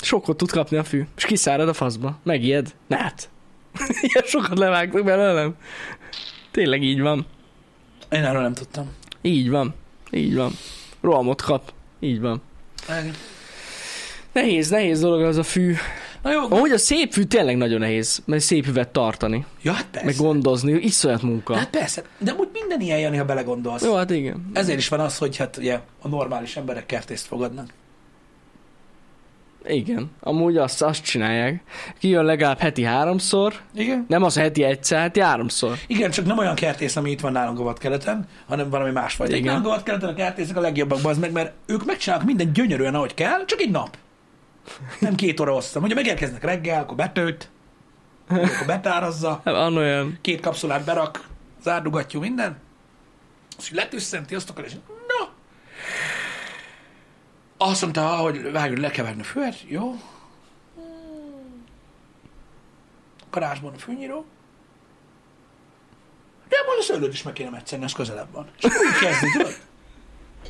[0.00, 2.18] Sokkot tud kapni a fű, és kiszárad a faszba.
[2.22, 2.74] Megijed?
[2.86, 3.28] Ne hát.
[4.02, 5.54] Ilyen sokat levágtak belőlem.
[6.50, 7.26] Tényleg így van.
[8.10, 8.90] Én erről nem tudtam.
[9.22, 9.74] Így van.
[10.10, 10.52] Így van.
[11.00, 11.72] Rohamot kap.
[12.00, 12.42] Így van.
[14.34, 15.74] Nehéz, nehéz dolog az a fű.
[16.22, 19.86] Na jó, Amúgy a szép fű tényleg nagyon nehéz, mert szép füvet tartani, ja, hát
[19.90, 20.06] persze.
[20.06, 21.54] meg gondozni, iszonyat munka.
[21.54, 23.84] Hát persze, de úgy minden ilyen, Jani, ha belegondolsz.
[23.84, 24.50] Jó, hát igen.
[24.52, 27.68] Ezért is van az, hogy hát ugye a normális emberek kertészt fogadnak.
[29.66, 31.62] Igen, amúgy azt, azt csinálják.
[31.98, 34.04] Kijön legalább heti háromszor, Igen?
[34.08, 35.78] nem az heti egyszer, heti háromszor.
[35.86, 39.30] Igen, csak nem olyan kertész, ami itt van nálunk a vadkeleten, hanem valami más vagy.
[39.30, 39.42] Igen.
[39.42, 43.14] Nálunk a vadkeleten a kertészek a legjobbak, az meg, mert ők megcsinálnak minden gyönyörűen, ahogy
[43.14, 43.96] kell, csak egy nap.
[45.00, 45.82] Nem két óra hosszan.
[45.82, 47.50] Ugye megérkeznek reggel, akkor betőt,
[48.28, 50.18] akkor betárazza, Hát van olyan.
[50.20, 51.28] két kapszulát berak,
[51.62, 52.56] zárdugatjuk minden,
[53.62, 54.72] így letüsszenti, azt akar, és
[55.08, 55.32] na,
[57.56, 59.94] azt mondta, hogy vágod, le kell vágni a füvet, jó.
[63.30, 64.24] Garázsban a fűnyíró.
[66.48, 68.48] De majd a szőlőt is meg kéne metszenni, az közelebb van.
[68.58, 69.54] És akkor úgy kezdi, tudod?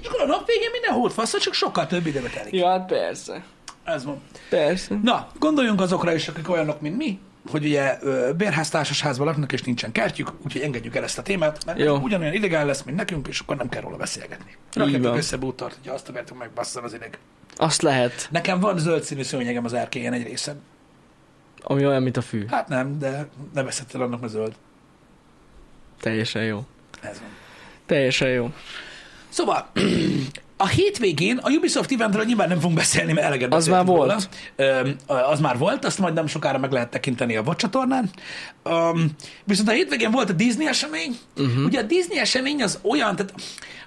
[0.01, 2.53] És akkor a nap végén minden hótfaszra, csak sokkal több időbe telik.
[2.55, 3.45] Ja, hát persze.
[3.85, 4.22] Ez van.
[4.49, 4.99] Persze.
[5.03, 7.18] Na, gondoljunk azokra is, akik olyanok, mint mi,
[7.51, 7.99] hogy ugye
[8.37, 11.97] bérháztársasházban laknak, és nincsen kertjük, úgyhogy engedjük el ezt a témát, mert Jó.
[11.97, 14.57] ugyanolyan idegán lesz, mint nekünk, és akkor nem kell róla beszélgetni.
[14.74, 15.16] Van.
[15.16, 17.18] össze bútort, hogyha azt akartok meg, basszan az ideg.
[17.57, 20.61] Azt lehet, Nekem van zöld színű szőnyegem az erkélyen egy részen.
[21.62, 22.47] ami olyan, mint a fű.
[22.47, 24.55] Hát nem, de nevezhettél annak, mert zöld.
[26.01, 26.64] Teljesen jó.
[27.01, 27.28] Ez van.
[27.87, 28.53] Teljesen jó.
[29.28, 29.66] Szóval,
[30.57, 33.96] a hétvégén a Ubisoft eventről nyilván nem fogunk beszélni, mert eleget Az már róla.
[34.07, 34.28] volt.
[34.57, 38.11] Öm, az már volt, azt majd nem sokára meg lehet tekinteni a VOD csatornán.
[38.62, 39.11] Öm,
[39.44, 41.16] viszont a hétvégén volt a Disney esemény.
[41.36, 41.64] Uh-huh.
[41.64, 43.34] Ugye a Disney esemény az olyan, tehát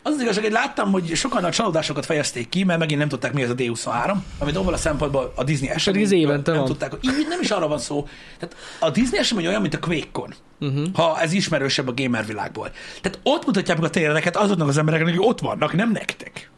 [0.04, 3.34] az az igazság, hogy láttam, hogy sokan a csalódásokat fejezték ki, mert megint nem tudták,
[3.34, 6.04] mi az a D23, amit abban a szempontból a Disney esemény.
[6.04, 6.70] az évente nem van.
[6.70, 6.94] tudták.
[7.02, 8.08] Így nem is arra van szó.
[8.40, 10.34] Tehát a Disney esemény olyan, mint a QuakeCon.
[10.60, 10.88] Uh-huh.
[10.94, 12.72] Ha ez ismerősebb a gamer világból.
[13.02, 16.50] Tehát ott mutatják meg a trélereket azoknak az embereknek, akik ott vannak, nem nektek.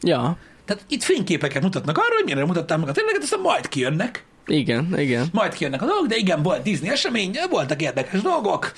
[0.00, 4.24] Ja, Tehát itt fényképeket mutatnak arról, hogy mire mutatták meg a tényleget, aztán majd kijönnek.
[4.46, 5.26] igen, igen.
[5.32, 8.72] Majd kijönnek a dolgok, de igen, volt Disney esemény, voltak érdekes dolgok,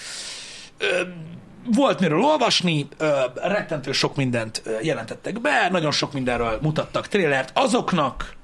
[1.75, 2.89] volt miről olvasni,
[3.35, 8.37] rettentő sok mindent jelentettek be, nagyon sok mindenről mutattak trélert azoknak,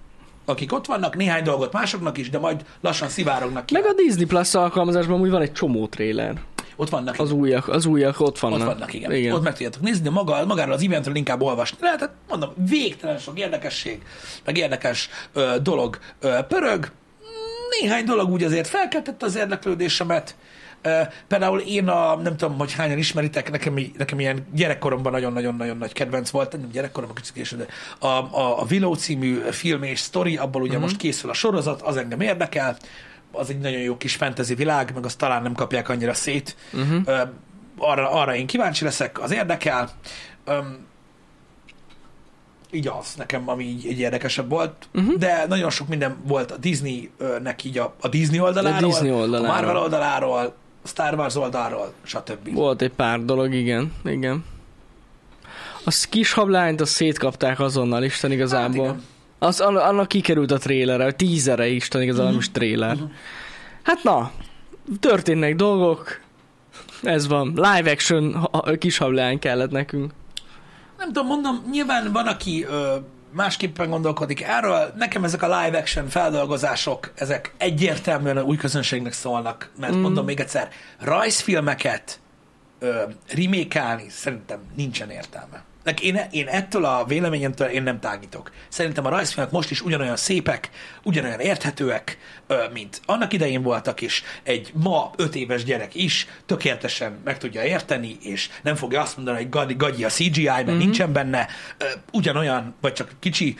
[0.44, 3.74] akik ott vannak, néhány dolgot másoknak is, de majd lassan szivárognak ki.
[3.74, 6.40] Meg a Disney Plus alkalmazásban úgy van egy csomó trailer.
[6.76, 8.58] Ott vannak Az újak, az újak ott vannak.
[8.58, 9.12] Ott vannak, igen.
[9.12, 9.32] igen.
[9.34, 11.98] Ott meg tudjátok nézni, de maga, magáról az eventről inkább olvasni lehet.
[11.98, 14.02] Tehát mondom, végtelen sok érdekesség,
[14.44, 16.90] meg érdekes ö, dolog ö, pörög.
[17.80, 20.36] Néhány dolog úgy azért felkeltette az érdeklődésemet.
[21.28, 26.30] Például én a, nem tudom, hogy hányan ismeritek, nekem, nekem ilyen gyerekkoromban nagyon-nagyon-nagyon nagy kedvenc
[26.30, 27.66] volt, nem gyerekkoromban kicsit később, de
[27.98, 31.96] a, a, a Willow című film és sztori, abból ugye most készül a sorozat, az
[31.96, 32.76] engem érdekel,
[33.32, 36.56] az egy nagyon jó kis fantasy világ, meg azt talán nem kapják annyira szét.
[36.72, 37.28] Uh-huh.
[37.78, 39.90] Arra, arra én kíváncsi leszek, az érdekel.
[40.44, 40.86] Öm,
[42.70, 44.88] így az nekem, ami így, így érdekesebb volt.
[44.94, 45.14] Uh-huh.
[45.14, 49.14] De nagyon sok minden volt a Disney-nek így a, a Disney oldaláról, A Disney a
[49.14, 49.54] oldaláról.
[49.54, 50.54] Marvel oldaláról, a
[50.84, 52.52] Star Wars oldalról, stb.
[52.52, 54.44] Volt egy pár dolog, igen, igen.
[55.84, 58.86] A kis hablányt azt szétkapták azonnal, Isten igazából.
[58.86, 59.06] Hát igen.
[59.38, 62.96] az, annak, kikerült a trélere, a tízere Isten igazából, nem is tréler.
[63.82, 64.30] Hát na,
[65.00, 66.20] történnek dolgok,
[67.02, 67.52] ez van.
[67.54, 70.12] Live action kis hablány kellett nekünk.
[70.98, 72.96] Nem tudom, mondom, nyilván van, aki ö,
[73.34, 74.92] másképpen gondolkodik erről.
[74.96, 80.00] Nekem ezek a live action feldolgozások, ezek egyértelműen a új közönségnek szólnak, mert mm.
[80.00, 80.68] mondom még egyszer,
[81.00, 82.20] rajzfilmeket
[82.78, 85.64] ö, remékelni szerintem nincsen értelme.
[86.00, 88.50] Én, én ettől a véleményemtől én nem tágítok.
[88.68, 90.70] Szerintem a rajzfilmek most is ugyanolyan szépek,
[91.02, 92.18] ugyanolyan érthetőek,
[92.72, 94.22] mint annak idején voltak is.
[94.42, 99.36] Egy ma öt éves gyerek is tökéletesen meg tudja érteni, és nem fogja azt mondani,
[99.36, 100.78] hogy gadi, gagyi a CGI, mert mm-hmm.
[100.78, 101.48] nincsen benne.
[102.12, 103.56] Ugyanolyan, vagy csak kicsi,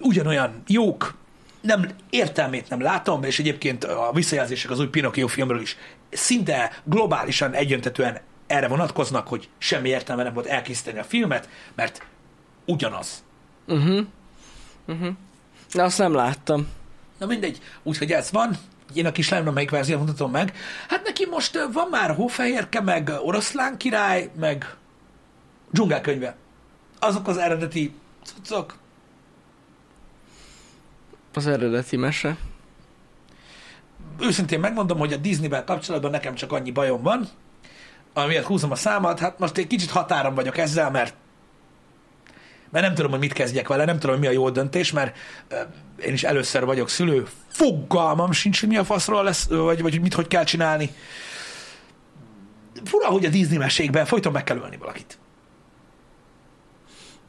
[0.00, 1.14] ugyanolyan jók,
[1.60, 5.76] nem értelmét nem látom, és egyébként a visszajelzések az új Pinocchio filmről is
[6.10, 12.06] szinte globálisan egyöntetően erre vonatkoznak, hogy semmi értelme nem volt elkészíteni a filmet, mert
[12.64, 13.24] ugyanaz.
[13.66, 14.06] Uh-huh.
[14.86, 15.14] Uh-huh.
[15.72, 16.68] De azt nem láttam.
[17.18, 18.56] Na mindegy, úgyhogy ez van.
[18.94, 20.56] Én a kis lányomnak melyik verziót mutatom meg.
[20.88, 24.76] Hát neki most van már Hófehérke, meg Oroszlán király, meg
[25.70, 26.36] dzsungelkönyve.
[26.98, 27.94] Azok az eredeti
[28.24, 28.76] cuccok.
[31.34, 32.36] Az eredeti mese.
[34.20, 37.28] őszintén megmondom, hogy a Disney-vel kapcsolatban nekem csak annyi bajom van,
[38.22, 41.14] amiért húzom a számat, hát most egy kicsit határon vagyok ezzel, mert
[42.70, 45.16] mert nem tudom, hogy mit kezdjek vele, nem tudom, hogy mi a jó döntés, mert
[46.04, 50.14] én is először vagyok szülő, fogalmam sincs, hogy mi a faszról lesz, vagy, vagy mit
[50.14, 50.90] hogy kell csinálni.
[52.84, 55.18] Fura, hogy a Disney mesékben folyton meg kell ölni valakit.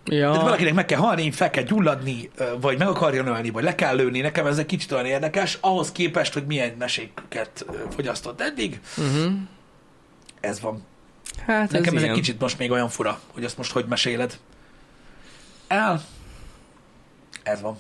[0.06, 0.30] Ja.
[0.30, 2.30] Tehát valakinek meg kell halni, fel kell gyulladni,
[2.62, 4.20] vagy meg akarjon ölni, vagy le kell lőni.
[4.20, 7.66] Nekem ez egy kicsit olyan érdekes, ahhoz képest, hogy milyen meséket
[7.96, 8.80] fogyasztott eddig.
[8.98, 9.34] Uh-huh.
[10.40, 10.84] Ez van.
[11.46, 14.38] Hát Nekem ez, ez egy kicsit most még olyan fura, hogy azt most hogy meséled.
[15.68, 16.04] El.
[17.44, 17.78] Ez van.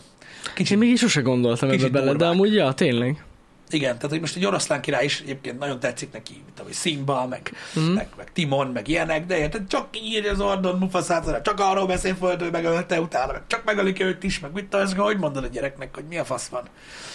[0.47, 3.23] Én Kicsit, még így sose gondoltam ebbe bele, de amúgy ja, tényleg.
[3.69, 6.75] igen, tehát hogy most egy oroszlán király is egyébként nagyon tetszik neki, mint tudom, hogy
[6.75, 7.85] Simba, meg, Mhm.
[7.85, 12.15] meg, meg, Timon, meg ilyenek, de érted, csak írja az Ordon Mufasát, csak arról beszél
[12.15, 15.47] folyton, hogy megölte utána, meg csak megölik őt is, meg mit tudom, hogy mondod a
[15.47, 16.63] gyereknek, hogy mi a fasz van.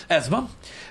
[0.06, 0.48] Ez van.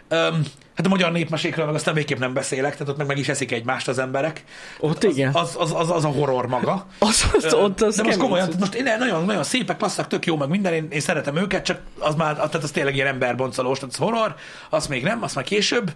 [0.10, 0.42] Um,
[0.76, 3.52] hát a magyar népmesékről meg aztán végképp nem beszélek, tehát ott meg meg is eszik
[3.52, 4.44] egymást az emberek.
[4.80, 5.34] Ott az, igen.
[5.34, 6.86] Az, az, az, az, a horror maga.
[7.00, 10.38] Az, az, ott az de most komolyan, most én nagyon, nagyon szépek, klasszak, tök jó,
[10.38, 13.94] meg minden, én, én szeretem őket, csak az már, tehát az tényleg ilyen emberboncolós, tehát
[13.94, 14.36] az horror,
[14.70, 15.92] az még nem, az már később.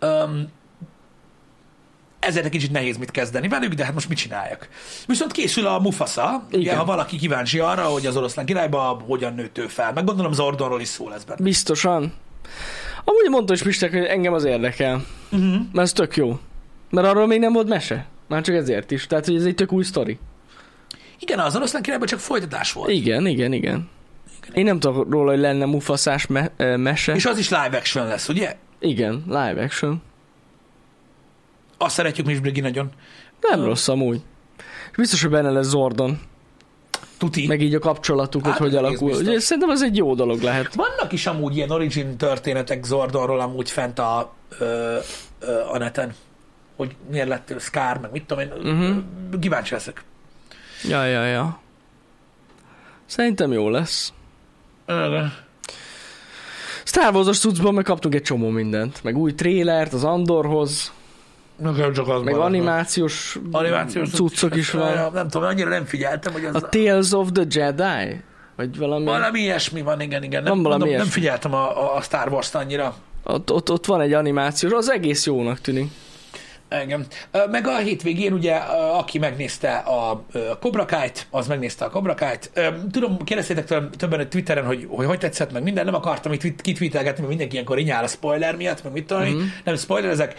[0.00, 0.48] Um,
[2.18, 4.68] ezért egy kicsit nehéz mit kezdeni velük, de hát most mit csináljak?
[5.06, 9.58] Viszont készül a Mufasa, ugye, ha valaki kíváncsi arra, hogy az oroszlán királyba hogyan nőtt
[9.58, 9.92] ő fel.
[9.92, 11.42] Meg gondolom Zordonról is szó lesz benne.
[11.42, 12.14] Biztosan.
[13.08, 15.04] Amúgy mondta is Pistek, hogy engem az érdekel.
[15.32, 15.50] Uh-huh.
[15.50, 16.38] Mert ez tök jó.
[16.90, 18.06] Mert arról még nem volt mese.
[18.28, 19.06] Már csak ezért is.
[19.06, 20.18] Tehát, hogy ez egy tök új sztori.
[21.18, 22.90] Igen, az oroszlán királyban csak folytatás volt.
[22.90, 23.88] Igen, igen, igen.
[24.52, 27.14] Én nem tudok róla, hogy lenne mufaszás me- mese.
[27.14, 28.56] És az is live action lesz, ugye?
[28.78, 30.02] Igen, live action.
[31.78, 32.90] Azt szeretjük mi is, Brigi, nagyon.
[33.40, 33.64] Nem Ö.
[33.64, 34.20] rossz amúgy.
[34.90, 36.20] És biztos, hogy benne lesz Zordon.
[37.18, 37.46] Tuti.
[37.46, 39.08] Meg így a kapcsolatuk, hogy Hát, hogy egész alakul.
[39.08, 39.26] biztos.
[39.26, 40.74] Ugye, szerintem ez egy jó dolog lehet.
[40.74, 44.96] Vannak is amúgy ilyen origin történetek Zordonról amúgy fent a, ö,
[45.40, 46.14] ö, a neten,
[46.76, 48.52] hogy miért lett ő Scar, meg mit tudom én.
[48.72, 49.40] Uh-huh.
[49.40, 50.04] Kíváncsi leszek.
[50.88, 51.60] Ja, ja, ja.
[53.06, 54.12] Szerintem jó lesz.
[54.88, 55.32] Igen.
[56.84, 59.02] Star Wars-os cuccban meg kaptunk egy csomó mindent.
[59.02, 60.92] Meg új trélert az Andorhoz,
[61.56, 64.92] Nekem csak az meg animációs, Animációs cuccok is van.
[64.92, 68.22] Ja, Nem tudom, annyira nem figyeltem, hogy az A Tales of the Jedi?
[68.56, 69.04] Vagy valami?
[69.04, 70.42] valami ilyesmi van, igen, igen.
[70.42, 72.94] Nem, Van valami mondom, nem figyeltem a, a Star Wars-t annyira.
[73.22, 75.90] Ott, ott, ott van egy animációs, az egész jónak tűnik.
[76.68, 77.06] Engem.
[77.50, 78.54] Meg a hétvégén ugye,
[78.98, 80.22] aki megnézte a
[80.60, 82.50] Cobra Kai-t, az megnézte a Cobra Kai-t.
[82.90, 85.84] Tudom, kérdeztétek többen a Twitteren, hogy, hogy hogy tetszett, meg minden.
[85.84, 89.36] Nem akartam itt kitweetelgetni, mert mindenki ilyenkor inyál a spoiler miatt, meg mit tudom, Mhm.
[89.36, 89.46] mm.
[89.64, 90.34] nem spoiler ezek.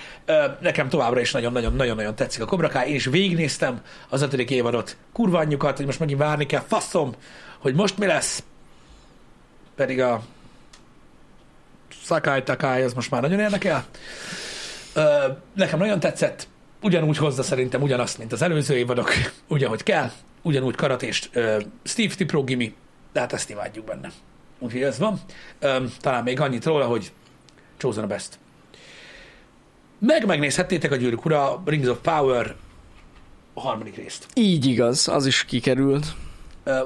[0.61, 2.89] Nekem továbbra is nagyon-nagyon-nagyon tetszik a Cobra Kai.
[2.89, 4.97] Én is végignéztem az ötödik évadot.
[5.13, 6.63] Kurva anyjukat, hogy most megint várni kell.
[6.67, 7.11] Faszom,
[7.59, 8.43] hogy most mi lesz.
[9.75, 10.21] Pedig a
[12.03, 13.86] Sakai Takai, az most már nagyon érdekel.
[15.54, 16.48] Nekem nagyon tetszett,
[16.82, 19.12] ugyanúgy hozza szerintem ugyanazt, mint az előző évadok,
[19.48, 21.30] ugyanhogy kell, ugyanúgy karatést.
[21.84, 22.76] Steve Tipro Gimi,
[23.14, 24.12] de hát ezt imádjuk benne.
[24.60, 25.20] Úgyhogy ez van.
[26.02, 27.12] Talán még annyit róla, hogy
[27.78, 28.39] Chosen a Best.
[30.00, 32.56] Meg megnézhettétek a Gyűrűk Ura, Rings of Power
[33.54, 34.28] a harmadik részt.
[34.34, 36.06] Így igaz, az is kikerült.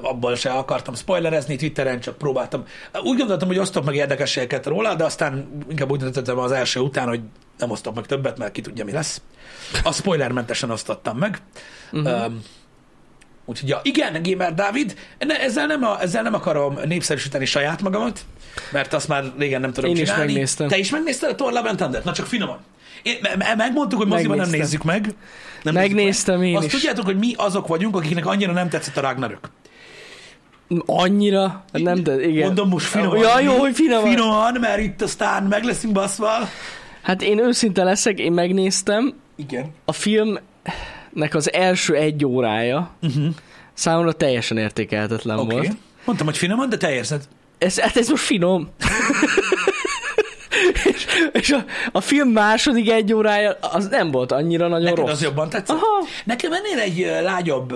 [0.02, 2.64] Abban se akartam spoilerezni, Twitteren csak próbáltam.
[3.04, 7.08] Úgy gondoltam, hogy osztok meg érdekességeket róla, de aztán inkább úgy döntöttem az első után,
[7.08, 7.22] hogy
[7.62, 9.22] nem osztok meg többet, mert ki tudja, mi lesz.
[9.84, 11.38] A spoilermentesen osztottam meg.
[11.92, 12.26] Uh-huh.
[12.26, 12.34] Uh,
[13.46, 18.20] úgyhogy ja, igen, Gamer Dávid, ne, ezzel, nem a, ezzel nem akarom népszerűsíteni saját magamat,
[18.72, 20.26] mert azt már régen nem tudom Én is csinálni.
[20.26, 20.68] megnéztem.
[20.68, 22.04] Te is megnézted a Thor Love and Thunder?
[22.04, 22.58] Na csak finoman.
[23.04, 25.14] Én, me- me- megmondtuk, hogy moziban nem nézzük meg.
[25.64, 26.64] Nem Megnéztem nézzük én meg.
[26.64, 26.74] is.
[26.74, 29.50] Azt tudjátok, hogy mi azok vagyunk, akiknek annyira nem tetszett a Ragnarök.
[30.86, 31.64] Annyira?
[31.72, 32.46] Nem, de igen.
[32.46, 33.18] Mondom most finoman.
[33.18, 34.10] Ja, jó, hogy finoman.
[34.10, 36.50] Finoman, mert itt aztán meg leszünk baszva.
[37.02, 39.72] Hát én őszinte leszek, én megnéztem, Igen.
[39.86, 43.28] a filmnek az első egy órája Uh-huh.
[43.74, 45.52] számomra teljesen értékelhetetlen Oké.
[45.54, 45.66] volt.
[45.66, 45.78] Okay.
[46.06, 47.24] Mondtam, hogy finoman, de te érzed.
[47.58, 48.70] Ez, hát ez most finom.
[50.84, 55.12] és és a, a film második egy órája az nem volt annyira nagyon Neked rossz.
[55.12, 55.76] az jobban tetszett?
[55.76, 56.06] Aha.
[56.26, 57.74] Nekem ennél egy lágyabb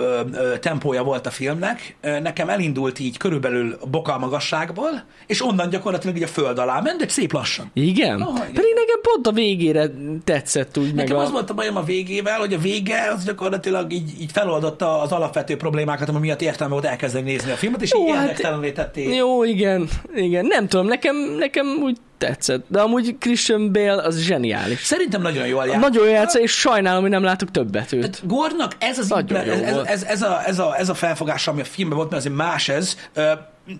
[0.60, 1.96] tempója volt a filmnek.
[2.22, 6.98] Nekem elindult így körülbelül a boka magasságból, és onnan gyakorlatilag így a föld alá ment,
[6.98, 7.70] de szép lassan.
[7.74, 8.20] Igen?
[8.20, 8.52] Aha, igen.
[8.54, 9.90] Pedig nekem pont a végére
[10.24, 11.20] tetszett úgy, meg Nekem a...
[11.22, 15.12] az volt a bajom a végével, hogy a vége az gyakorlatilag így, így feloldotta az
[15.12, 19.14] alapvető problémákat, ami miatt értelme volt elkezdeni nézni a filmet, és Jó, így hát- tették.
[19.14, 20.44] Jó, igen, igen.
[20.46, 22.64] Nem tudom, nekem, nekem úgy tetszett.
[22.68, 24.84] De amúgy Christian Bale az zseniális.
[24.84, 25.80] Szerintem nagyon jól játszik.
[25.80, 28.00] Nagyon játszik, és sajnálom, hogy nem látok többet őt.
[28.00, 31.48] Tehát Gordnak ez az Nagyon jó ez, ez, ez, a, ez, a, ez a felfogás,
[31.48, 33.30] ami a filmben volt, mert azért más ez, ö,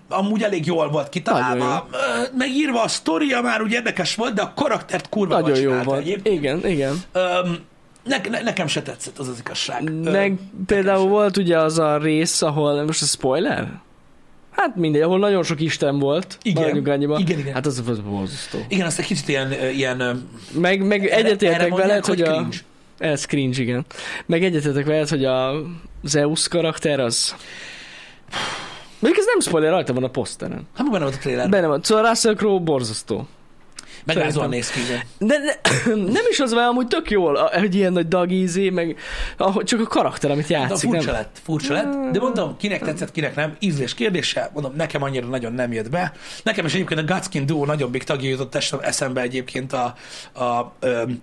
[0.08, 1.96] amúgy elég jól volt kitalálva, Ö,
[2.38, 6.00] megírva a sztoria már úgy érdekes volt, de a karaktert kurva Nagyon jó volt.
[6.00, 6.36] egyébként.
[6.36, 7.02] Igen, igen.
[7.12, 7.58] Öm,
[8.04, 9.82] ne, ne, nekem se tetszett az az igazság.
[10.04, 13.84] Ö, Meg például volt ugye az a rész, ahol, most a spoiler?
[14.56, 16.38] Hát mindegy, ahol nagyon sok Isten volt.
[16.42, 16.86] Igen.
[16.86, 17.18] annyiba.
[17.18, 17.54] Igen, igen.
[17.54, 18.58] Hát az, az borzasztó.
[18.68, 22.32] Igen, azt egy kicsit ilyen, ilyen Meg, meg egyetértek veled, hogy a...
[22.32, 22.56] cringe.
[22.98, 23.84] Ez cringe, igen.
[24.26, 25.62] Meg egyetértek veled, hogy a
[26.02, 27.34] Zeus karakter az...
[28.98, 30.66] Mondjuk ez nem spoiler, rajta van a poszteren.
[30.74, 31.48] Hát benne volt a trailer.
[31.48, 31.82] Benne van.
[31.82, 33.28] Szóval Russell Crowe borzasztó.
[34.06, 35.00] Megrázóan néz ki, igen.
[35.18, 35.60] De, de
[35.94, 38.96] nem is az vele amúgy tök jól, hogy ilyen nagy dagízé, meg
[39.64, 40.88] csak a karakter, amit De játszik.
[40.90, 41.14] furcsa Nem?
[41.14, 45.52] lett, furcsa lett, de mondom, kinek tetszett, kinek nem, ízlés kérdése, mondom, nekem annyira nagyon
[45.52, 46.12] nem jött be.
[46.42, 49.94] Nekem is egyébként a Gutskin Duo nagyobbik tagja jutott eszembe egyébként a,
[50.32, 50.72] a, a,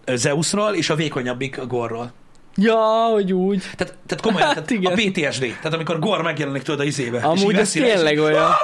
[0.06, 2.12] a Zeusról, és a vékonyabbik a Gorról.
[2.56, 3.60] Ja, hogy úgy.
[3.76, 4.92] Tehát, tehát komolyan, Hát tehát igen.
[4.92, 7.20] a PTSD, tehát amikor Gor megjelenik tudod a izébe.
[7.20, 8.44] Amúgy ez tényleg olyan.
[8.44, 8.56] Ah,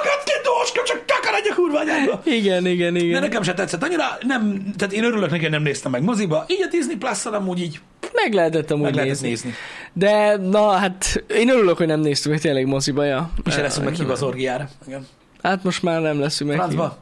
[0.84, 2.20] csak takarodj a kurva anyádba!
[2.24, 3.20] Igen, igen, De igen.
[3.20, 6.62] nekem se tetszett annyira, nem, tehát én örülök neki, hogy nem néztem meg moziba, így
[6.62, 7.80] a Disney Plus-on amúgy így
[8.12, 9.28] Meg lehetett amúgy meg lehetett nézni.
[9.28, 9.54] nézni.
[9.92, 13.30] De, na, hát én örülök, hogy nem néztük meg tényleg moziba, ja.
[13.44, 14.68] Mi se leszünk meg hívva az orgiára.
[14.86, 15.06] Igen.
[15.42, 16.58] Hát most már nem leszünk meg.
[16.58, 16.98] Francba?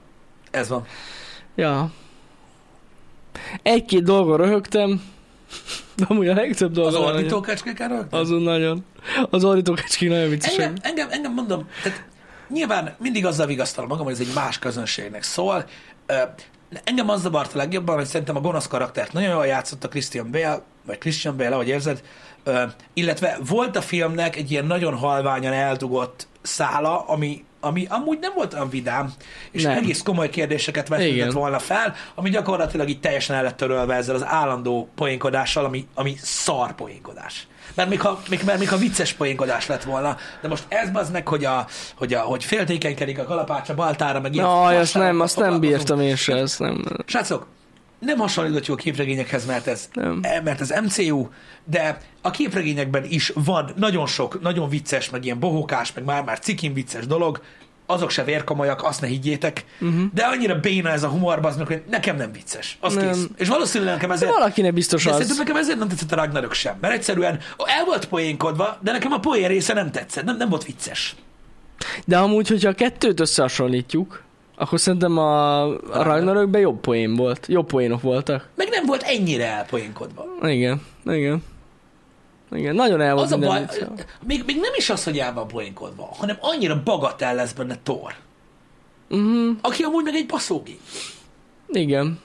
[0.51, 0.87] Ez van.
[1.55, 1.91] Ja.
[3.63, 5.03] Egy-két dolgon röhögtem,
[5.97, 8.07] de amúgy a legtöbb Az dolgon nagyon- ordítókecskékára?
[8.11, 8.85] Azon nagyon.
[9.31, 10.59] Az ordítókecskék nagyon viccesek.
[10.61, 12.05] Engem, engem, engem mondom, tehát
[12.49, 15.65] nyilván mindig azzal vigasztalom magam, hogy ez egy más közönségnek szól.
[16.85, 20.31] Engem az zavart a legjobban, hogy szerintem a gonosz karaktert nagyon jól játszott a Christian
[20.31, 22.03] Bale, vagy Christian Bale, ahogy érzed,
[22.93, 28.55] illetve volt a filmnek egy ilyen nagyon halványan eldugott szála, ami, ami amúgy nem volt
[28.55, 29.13] olyan vidám,
[29.51, 29.77] és Nem.
[29.77, 31.31] egész komoly kérdéseket Igen.
[31.31, 36.17] volna fel, ami gyakorlatilag így teljesen el lett törölve ezzel az állandó poénkodással, ami, ami
[36.23, 37.47] szar poénkodás.
[37.79, 41.11] Mert még, ha, még, mert még ha vicces poénkodás lett volna, de most ez az
[41.11, 41.67] meg, hogy, a,
[41.97, 45.61] hogy, a, hogy féltékenykedik a kalapács a baltára, meg ilyen Aj, azt nem, azt nem
[45.61, 46.85] bírtam én se, ezt nem.
[47.07, 47.47] Srácok,
[47.99, 50.21] nem hasonlíthatjuk a képregényekhez, mert ez, Nem.
[50.45, 51.29] mert ez MCU,
[51.65, 56.73] de a képregényekben is van nagyon sok, nagyon vicces, meg ilyen bohókás, meg már-már cikin
[56.73, 57.41] vicces dolog,
[57.91, 60.03] azok se vérkomolyak, azt ne higgyétek, uh-huh.
[60.15, 62.79] de annyira béna ez a humor, az hogy nekem nem vicces.
[62.81, 63.13] Az Nem.
[63.13, 63.27] kész.
[63.37, 64.31] És valószínűleg nekem De ezért...
[64.31, 65.17] valakinek biztos De az.
[65.17, 69.13] szerintem nekem ezért nem tetszett a Ragnarök sem, mert egyszerűen el volt poénkodva, de nekem
[69.13, 71.17] a poén része nem tetszett, nem, nem volt vicces.
[72.05, 74.23] De amúgy, hogyha a kettőt összehasonlítjuk,
[74.57, 77.47] akkor szerintem a, a Ragnarökben jobb poén volt.
[77.49, 78.49] Jobb poénok voltak.
[78.57, 80.25] Meg nem volt ennyire elpoénkodva.
[80.43, 81.43] Igen, igen.
[82.53, 83.89] Igen, nagyon el volt Az a baj, vicce.
[84.27, 88.15] még, még nem is az, hogy el van poénkodva, hanem annyira bagatell lesz benne Thor,
[89.11, 90.81] Uh-huh, aki amúgy meg egy baszógép.
[91.69, 92.19] igen.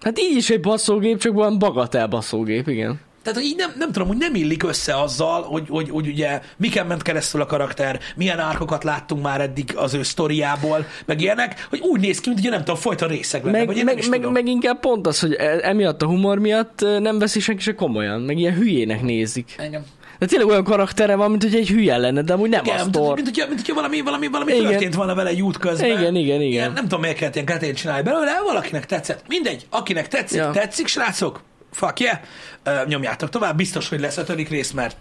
[0.00, 3.00] Hát így is egy basszógép, csak van bagatel basszógép, igen.
[3.26, 6.40] Tehát, hogy így nem, nem tudom, hogy nem illik össze azzal, hogy, hogy, hogy ugye
[6.56, 11.66] miken ment keresztül a karakter, milyen árkokat láttunk már eddig az ő sztoriából, meg ilyenek,
[11.70, 13.94] hogy úgy néz ki, mint ugye nem tudom, folyton részeg lenne, Meg, vagy én meg,
[13.96, 14.32] meg, tudom.
[14.32, 18.20] meg, inkább pont az, hogy e- emiatt a humor miatt nem veszi senki se komolyan,
[18.20, 19.54] meg ilyen hülyének nézik.
[19.56, 19.84] Engem.
[20.18, 22.82] De tényleg olyan karaktere van, mint hogy egy hülye lenne, de amúgy nem Igen, az
[22.82, 23.14] mint, Thor.
[23.14, 24.70] mint, mint, mint, hogyha valami, valami, valami Igen.
[24.70, 25.86] történt volna vele egy út közben.
[25.86, 26.40] Igen, igen, igen.
[26.40, 29.22] Ilyen, nem tudom, miért kellett ilyen kretén csinálni belőle, valakinek tetszett.
[29.28, 30.50] Mindegy, akinek tetszik, ja.
[30.50, 31.40] tetszik, srácok,
[31.76, 32.18] fuck yeah,
[32.66, 33.56] uh, nyomjátok tovább.
[33.56, 34.96] Biztos, hogy lesz ötödik rész, mert,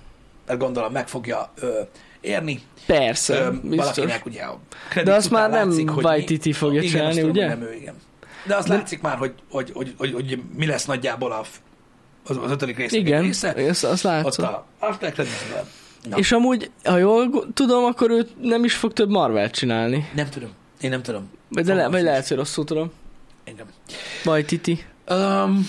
[0.48, 1.70] mert gondolom meg fogja uh,
[2.22, 2.62] érni.
[2.86, 3.78] Persze, Ö, biztos.
[3.78, 4.60] valakinek ugye a
[5.04, 7.48] De azt már nem látszik, Waititi fogja igen, csinálni, azt tudom, ugye?
[7.48, 7.96] Nem ő, igen.
[8.46, 11.44] De azt De- látszik már, hogy, hogy, hogy, hogy, hogy mi lesz nagyjából a,
[12.26, 13.54] az, az ötödik rész Igen, része.
[13.70, 14.46] azt, azt Ott látszott.
[14.80, 15.64] a credits-ben.
[16.10, 20.10] Na, És amúgy, ha jól tudom, akkor ő nem is fog több Marvel csinálni.
[20.16, 20.50] nem tudom.
[20.82, 21.30] Én nem tudom.
[21.50, 22.92] De le, vagy lehet, hogy rosszul tudom.
[23.44, 23.66] Engem.
[24.24, 24.86] Vagy Titi.
[25.10, 25.68] Um,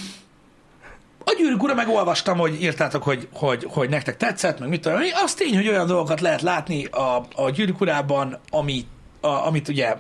[1.29, 5.01] a gyűrűk ura megolvastam, hogy írtátok, hogy, hogy, hogy nektek tetszett, meg mit tudom.
[5.01, 5.13] én.
[5.25, 8.87] Az tény, hogy olyan dolgokat lehet látni a, a gyűrűk urában, ami,
[9.21, 9.97] a, amit ugye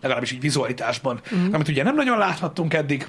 [0.00, 1.52] legalábbis így vizualitásban, mm.
[1.52, 3.06] amit ugye nem nagyon láthattunk eddig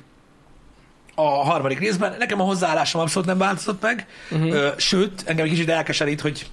[1.16, 2.16] a harmadik részben.
[2.20, 4.52] Nekem a hozzáállásom abszolút nem változott meg, Mhm.
[4.52, 6.46] Ö, sőt, engem egy kicsit elkeserít, hogy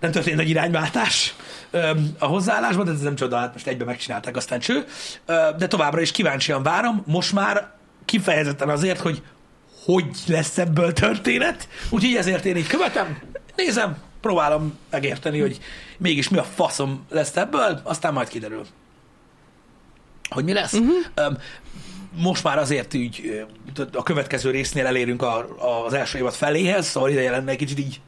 [0.00, 1.34] nem történt egy irányváltás
[1.70, 4.84] ö, a hozzáállásban, de ez nem csoda, hát most egyben megcsinálták, aztán cső.
[5.26, 7.72] Ö, De továbbra is kíváncsian várom, most már
[8.04, 9.22] kifejezetten azért, hogy
[9.84, 13.18] hogy lesz ebből történet, úgyhogy ezért én így követem,
[13.56, 15.58] nézem, próbálom megérteni, hogy
[15.98, 18.66] mégis mi a faszom lesz ebből, aztán majd kiderül,
[20.28, 20.72] hogy mi lesz.
[20.72, 21.36] Uh-huh.
[22.16, 25.46] Most már azért úgy ö, a következő résznél elérünk a,
[25.84, 28.00] az első évad feléhez, szóval ideje lenne egy kicsit így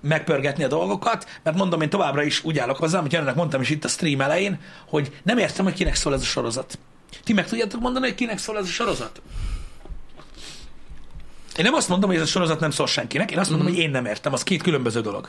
[0.00, 3.70] megpörgetni a dolgokat, mert mondom, én továbbra is úgy állok hozzá, amit Jelenek mondtam is
[3.70, 6.78] itt a stream elején, hogy nem értem, hogy kinek szól ez a sorozat.
[7.24, 9.22] Ti meg tudjátok mondani, hogy kinek szól ez a sorozat?
[11.56, 13.76] Én nem azt mondom, hogy ez a sorozat nem szól senkinek, én azt mondom, Mhm.
[13.76, 15.28] hogy én nem értem, az két különböző dolog.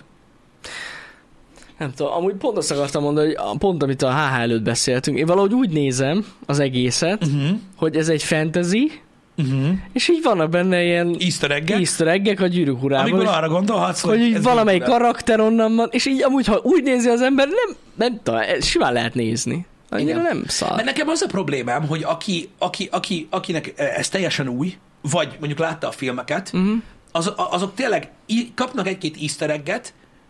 [1.78, 5.26] Nem tudom, amúgy pont azt akartam mondani, hogy pont amit a HH előtt beszéltünk, én
[5.26, 7.50] valahogy úgy nézem az egészet, Uh-huh.
[7.76, 8.92] hogy ez egy fantasy,
[9.38, 9.68] Uh-huh.
[9.94, 13.50] és így vannak benne ilyen Easter egg easter eggek a gyűrűk urában, Amikor és- arra
[13.50, 17.10] gondolhatsz, hogy így ez valamelyik gyűrűk karakter onnan van, és így amúgy, ha úgy nézi
[17.10, 19.66] az ember, nem, nem tudom, simán lehet nézni.
[19.90, 20.22] Annyira Igen.
[20.22, 20.76] nem szar.
[20.76, 24.74] De nekem az a problémám, hogy aki, aki, aki, akinek ez teljesen új,
[25.12, 26.78] vagy mondjuk látta a filmeket, uh-huh.
[27.12, 28.12] az, azok tényleg
[28.56, 29.62] kapnak egy-két easter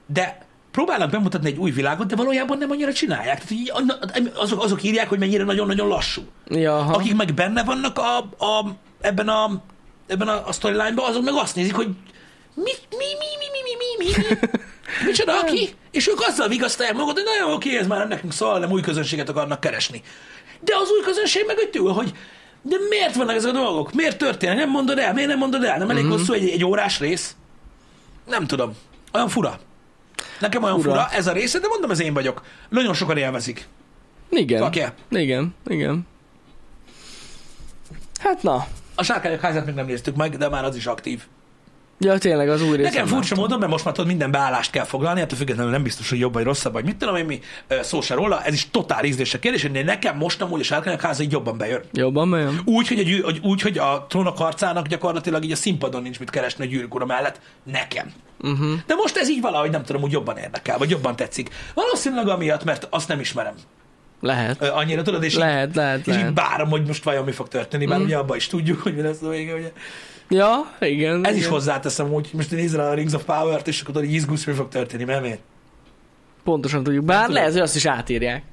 [0.06, 3.44] de próbálnak bemutatni egy új világot, de valójában nem annyira csinálják.
[3.44, 6.22] Tehát azok, azok írják, hogy mennyire nagyon-nagyon lassú.
[6.48, 6.94] Ja, aha.
[6.94, 9.62] Akik meg benne vannak a, a, ebben a,
[10.08, 11.88] ebben a, a storyline-ban, azok meg azt nézik, hogy
[12.54, 14.48] mi, mi, mi, mi, mi, mi, mi, mi, mi,
[15.08, 15.70] micsoda, aki?
[15.92, 18.82] És ők azzal vigasztalják magukat, hogy nagyon oké, ez már nem nekünk szól, nem új
[18.82, 20.02] közönséget akarnak keresni.
[20.60, 22.14] De az új közönség meg egy ül, hogy
[22.66, 23.94] de miért vannak ezek a dolgok?
[23.94, 24.58] Miért történnek?
[24.58, 25.14] Nem mondod el?
[25.14, 25.78] Miért nem mondod el?
[25.78, 26.12] Nem elég Mhm.
[26.12, 27.36] hosszú egy, egy órás rész?
[28.30, 28.76] Nem tudom.
[29.14, 29.60] Olyan fura.
[30.40, 30.90] Nekem olyan Fura.
[30.92, 31.08] fura.
[31.12, 32.42] ez a része, de mondom, ez én vagyok.
[32.70, 33.68] Nagyon sokan élvezik.
[34.30, 34.60] Igen.
[34.62, 34.94] Kakje.
[35.10, 36.08] Igen, igen.
[38.20, 38.68] Hát na.
[38.96, 41.24] A sárkányok házát még nem néztük meg, de már az is aktív.
[42.04, 42.78] Ja, tényleg az új.
[42.78, 46.10] Nekem furcsa módon, mert most már tudod, minden beállást kell foglalni, ettől függetlenül nem biztos,
[46.10, 47.40] hogy jobb vagy rosszabb, vagy mit tudom én, mi
[47.82, 51.24] szó se róla, ez is totál ízlésre kérdés, de nekem most amúgy a sárkányok háza
[51.24, 51.82] így jobban bejön.
[51.92, 52.62] Jobban megyem?
[52.66, 56.66] Úgy, hogy, a, úgy, hogy a trónok harcának gyakorlatilag így a színpadon nincs mit keresni
[56.66, 57.40] a gyűrűk ura mellett.
[57.72, 58.14] Nekem.
[58.42, 58.74] Uh-huh.
[58.88, 61.50] De most ez így valahogy nem tudom, úgy jobban érdekel, vagy jobban tetszik.
[61.74, 63.54] Valószínűleg amiatt, mert azt nem ismerem
[64.22, 64.64] Lehet.
[64.64, 66.34] annyira, tudod, és, Lehet, lehet, és így lehet.
[66.34, 69.22] bárom, hogy most vajon mi fog történni, bár ugye abban is tudjuk, hogy mi lesz
[69.22, 69.72] a vége, ugye.
[70.30, 71.26] Ja, igen.
[71.26, 71.36] Ez igen.
[71.36, 74.46] is hozzáteszem, hogy most nézd rá a Rings of Power-t, és akkor tudod, hogy izgulsz,
[74.46, 75.42] mi fog történni, mert miért?
[76.44, 77.06] Pontosan tudjuk.
[77.06, 77.36] Bár tudom.
[77.36, 78.44] lehet, hogy azt is átírják.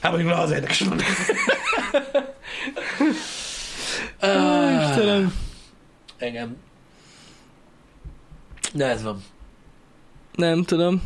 [0.00, 0.80] Hát mondjuk le az érdekes.
[4.82, 5.34] Istenem.
[6.20, 6.56] Igen.
[8.72, 9.22] De ez van.
[10.32, 11.02] Nem tudom.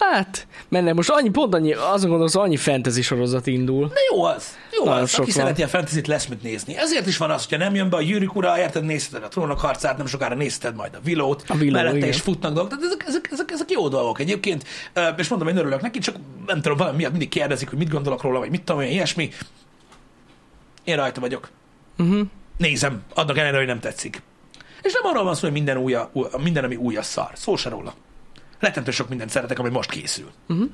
[0.00, 3.86] Hát, mennek most annyi, pont annyi, azon gondolom, hogy annyi fantasy sorozat indul.
[3.88, 4.56] De jó az.
[4.72, 5.14] Jó Nagyon az.
[5.14, 5.40] Aki van.
[5.40, 6.76] szereti a fantasy lesz mit nézni.
[6.76, 9.60] Ezért is van az, hogyha nem jön be a Gyűrűk ura, érted, nézheted a trónok
[9.60, 12.08] harcát, nem sokára nézheted majd a Vilót, A Willow, mellette igen.
[12.08, 12.70] is futnak dolgok.
[12.70, 14.64] Tehát ezek, ezek, ezek, ezek, jó dolgok egyébként.
[15.16, 18.22] És mondom, én örülök neki, csak nem tudom, valami miatt mindig kérdezik, hogy mit gondolok
[18.22, 19.30] róla, vagy mit tudom én, ilyesmi.
[20.84, 21.50] Én rajta vagyok.
[21.98, 22.20] Uh-huh.
[22.56, 24.22] Nézem, adnak ellenére, hogy nem tetszik.
[24.82, 25.96] És nem arról van szó, hogy minden, új,
[26.42, 27.30] minden ami új, az szar.
[27.34, 27.94] Szó se róla.
[28.60, 30.30] Rettentő sok mindent szeretek, ami most készül.
[30.48, 30.70] Uh-huh.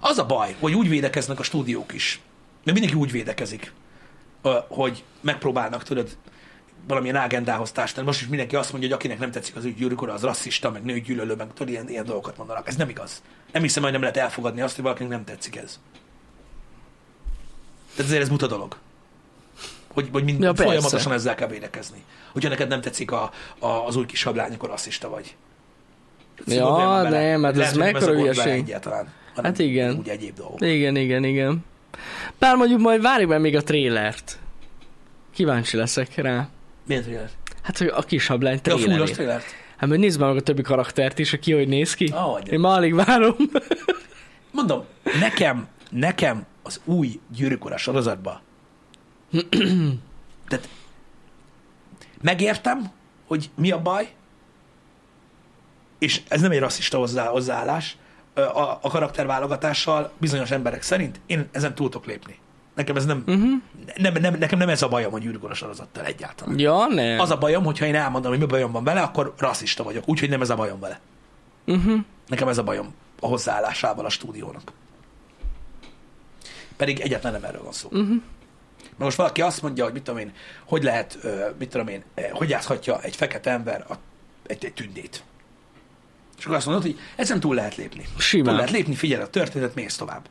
[0.00, 2.20] Az a baj, hogy úgy védekeznek a stúdiók is.
[2.64, 3.72] Mert mindenki úgy védekezik,
[4.68, 6.16] hogy megpróbálnak, tudod,
[6.88, 8.06] valamilyen agendához társítani.
[8.06, 10.70] Most is mindenki azt mondja, hogy akinek nem tetszik az ügy gyűrűk ura, az rasszista,
[10.70, 12.68] meg nőgyűlölő, meg tudod, ilyen, ilyen dolgokat mondanak.
[12.68, 13.22] Ez nem igaz.
[13.52, 15.80] Nem hiszem, hogy nem lehet elfogadni azt, hogy valakinek nem tetszik ez.
[17.90, 18.76] Tehát ezért ez muta dolog.
[19.92, 20.70] Hogy, hogy mind, Ja, ja, persze.
[20.70, 22.04] folyamatosan ezzel kell védekezni.
[22.32, 25.36] Hogyha neked nem tetszik a, a, az új kis hablány, akkor rasszista vagy.
[26.46, 27.30] Ja, bele.
[27.30, 28.52] nem, hát ez hogy mekkora a hülyeség.
[28.52, 29.08] Egyáltalán,
[29.42, 29.96] Hát igen.
[29.98, 30.60] Úgy egyéb dolgok.
[30.60, 31.64] Igen, igen, igen.
[32.38, 34.38] Bár mondjuk majd várjuk meg még a trélert.
[35.34, 36.48] Kíváncsi leszek rá.
[36.86, 37.30] Milyen trailer?
[37.62, 39.14] Hát, hogy a kis hablány Te a fullos trélerét.
[39.14, 39.44] trailert?
[39.76, 42.10] Hát majd nézd meg a többi karaktert is, aki hogy néz ki.
[42.14, 42.52] Ahogy.
[42.52, 43.36] Én már alig várom.
[44.52, 44.84] Mondom,
[45.20, 48.40] nekem, nekem az új gyűrűk ura sorozatban
[50.48, 50.68] tehát
[52.22, 52.90] megértem,
[53.26, 54.08] hogy mi a baj,
[56.00, 57.96] és ez nem egy rasszista hozzá, hozzáállás
[58.34, 62.38] a, a karakterválogatással bizonyos emberek szerint, én ezen túl tudok lépni.
[62.74, 63.62] Nekem ez nem, Uh-huh.
[63.96, 66.58] nem, nem, nekem nem ez a bajom a gyűrűk ura sorozattal egyáltalán.
[66.58, 67.18] Ja, nem.
[67.20, 70.08] Az a bajom, hogyha én elmondom, hogy mi bajom van vele, akkor rasszista vagyok.
[70.08, 71.00] Úgyhogy nem ez a bajom vele.
[71.66, 72.00] Uh-huh.
[72.26, 74.72] Nekem ez a bajom a hozzáállásával a stúdiónak.
[76.76, 77.88] Pedig egyáltalán nem erről van szó.
[77.88, 78.08] Uh-huh.
[78.80, 80.32] Mert most valaki azt mondja, hogy mit tudom én,
[80.64, 81.18] hogy lehet,
[81.58, 83.94] mit tudom én, ö, hogy játszhatja egy fekete ember a,
[84.46, 85.22] egy, egy tündét.
[86.40, 88.04] És akkor azt mondod, hogy ezen túl lehet lépni.
[88.18, 88.46] Simán.
[88.46, 90.28] Túl lehet lépni, figyelj a történetet, mész tovább.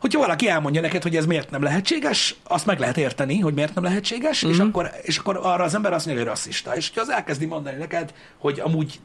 [0.00, 3.74] Hogyha valaki elmondja neked, hogy ez miért nem lehetséges, azt meg lehet érteni, hogy miért
[3.74, 4.52] nem lehetséges, Mhm.
[4.52, 6.76] és, akkor, és akkor arra az ember azt mondja, hogy rasszista.
[6.76, 9.00] És hogyha az elkezdi mondani neked, hogy amúgy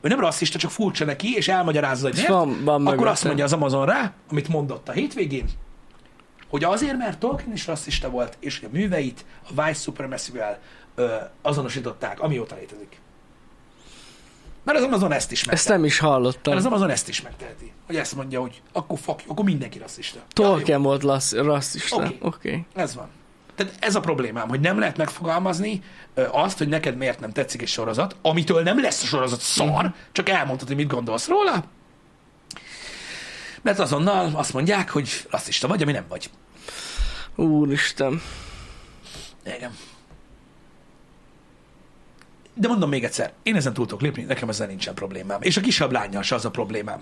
[0.00, 3.44] ő nem rasszista, csak furcsa neki, és elmagyarázza, hogy miért, van- van akkor azt mondja
[3.44, 5.44] az Amazon rá, amit mondott a hétvégén,
[6.48, 10.58] hogy azért, mert Tolkien is rasszista volt, és hogy a műveit a white supremacy-vel
[11.42, 12.96] azonosították, amióta létezik.
[14.64, 15.72] Mert az Amazon ezt is Ezt megteheti.
[15.72, 16.52] nem is hallottam.
[16.54, 17.72] Mert az Amazon ezt is megteheti.
[17.86, 20.18] Hogy ezt mondja, hogy akkor fuck, you, akkor mindenki rasszista.
[20.18, 21.96] Ja, Tolkien volt lassz, rasszista.
[21.96, 22.16] Oké.
[22.20, 22.52] Okay.
[22.52, 23.08] jó, ez van.
[23.54, 25.82] Tehát ez a problémám, hogy nem lehet megfogalmazni
[26.30, 30.28] azt, hogy neked miért nem tetszik egy sorozat, amitől nem lesz a sorozat szar, csak
[30.28, 31.64] elmondtad, hogy mit gondolsz róla,
[33.62, 36.30] mert azonnal azt mondják, hogy rasszista vagy, ami nem vagy.
[37.34, 38.22] Úristen.
[39.46, 39.76] Igen.
[42.54, 45.42] De mondom még egyszer, én ezen túl tudok lépni, nekem ezzel nincsen problémám.
[45.42, 46.98] És a kisebb lányjal se az a problémám,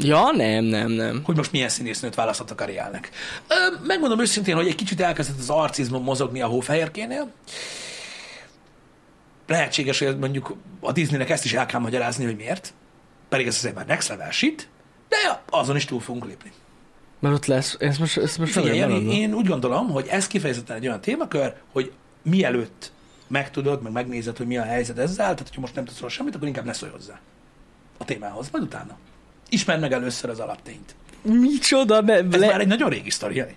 [0.00, 1.20] Ja, nem, nem, nem.
[1.24, 3.10] hogy most milyen színésznőt választottak Arielnek.
[3.48, 3.54] Ö,
[3.86, 7.32] megmondom őszintén, hogy egy kicsit elkezdett az arcizmom mozogni a hófehérkénél.
[9.46, 12.72] Lehetséges, hogy mondjuk a Disneynek ezt is el kell magyarázni, hogy miért.
[13.28, 14.68] Pedig ez azért már next level shit,
[15.08, 16.52] de azon is túl fogunk lépni.
[17.18, 19.08] Mert ott lesz, ezt most, ezt most Figyelj, beladom.
[19.10, 21.92] én úgy gondolom, hogy ez kifejezetten egy olyan témakör, hogy
[22.22, 22.92] mielőtt
[23.28, 26.34] megtudod, meg megnézed, hogy mi a helyzet ezzel, tehát hogyha most nem tudsz róla semmit,
[26.34, 27.20] akkor inkább ne szólj hozzá
[27.98, 28.96] a témához, majd utána.
[29.48, 30.94] Ismerd meg először az alaptényt.
[31.22, 32.46] Micsoda, be, Ez le...
[32.46, 33.56] már egy nagyon régi sztori, Jani.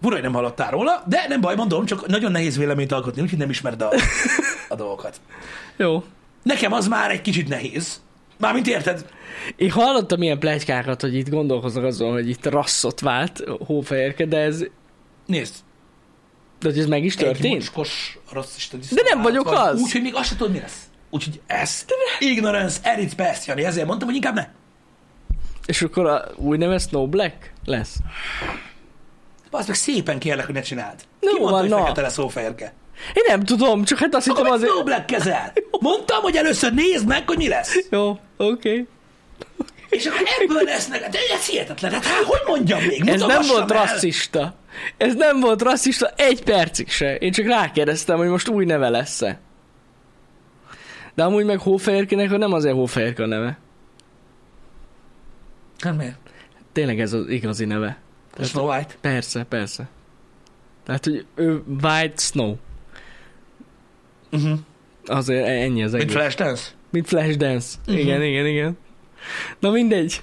[0.00, 3.38] Bura, hogy nem hallottál róla, de nem baj, mondom, csak nagyon nehéz véleményt alkotni, úgyhogy
[3.38, 3.92] nem ismered a,
[4.68, 5.20] a dolgokat.
[5.76, 6.04] Jó.
[6.42, 8.00] Nekem az már egy kicsit nehéz.
[8.38, 9.06] Mármint érted?
[9.56, 14.64] Én hallottam ilyen plegykákat, hogy itt gondolkoznak azon, hogy itt rasszot vált hófehérke, de ez,
[15.26, 15.54] Nézd,
[16.62, 17.54] de ez meg is egy történt?
[17.54, 19.80] mocskos rasszista De nem vagyok vagy, az.
[19.80, 20.80] Úgyhogy még azt se tudod, mi lesz.
[21.10, 21.84] Úgyhogy ez
[22.18, 23.64] ignorance its best, Jani.
[23.64, 24.46] Ezért mondtam, hogy inkább ne.
[25.66, 27.96] És akkor a neve Snow Black lesz?
[29.50, 31.00] Az meg szépen kérlek, hogy ne csináld.
[31.20, 31.78] No, Ki mondta, van, hogy na.
[31.78, 32.72] fekete lesz hófehérke?
[33.14, 34.70] Én nem tudom, csak hát azt hittem azért...
[34.70, 35.52] Snow Black kezel.
[35.70, 37.76] Mondtam, hogy először nézd meg, hogy mi lesz.
[37.90, 38.18] Jó, oké.
[38.36, 38.86] Okay.
[39.88, 41.08] És akkor ebből lesznek.
[41.08, 41.92] De ez hihetetlen.
[41.92, 43.08] Hát, hát hogy mondjam még?
[43.08, 43.86] Ez nem volt el.
[43.86, 44.54] rasszista.
[44.96, 47.16] Ez nem volt rasszista egy percig se.
[47.16, 49.40] Én csak rákérdeztem, hogy most új neve lesz-e.
[51.14, 53.58] De amúgy meg hófehérkének nem azért hófehérke a neve.
[55.78, 56.16] Hát miért?
[56.72, 57.98] Tényleg ez az igazi neve.
[58.36, 58.94] A Snow White.
[59.00, 59.88] Persze, persze.
[60.84, 62.56] Tehát, hogy ő White Snow.
[64.32, 64.58] Uh-huh.
[65.04, 66.06] Azért ennyi az egész.
[66.06, 66.70] Mint Flashdance?
[66.90, 67.78] Mint Flashdance.
[67.86, 67.96] Mhm.
[67.96, 68.78] Igen, igen, igen.
[69.58, 70.20] Na mindegy.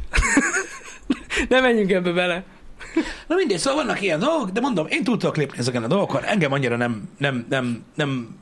[1.49, 2.43] ne menjünk ebbe bele.
[3.27, 6.23] Na mindegy, szóval vannak ilyen dolgok, de mondom, én túl tudok lépni ezeken a dolgokon,
[6.23, 8.37] engem annyira nem, nem, nem, nem,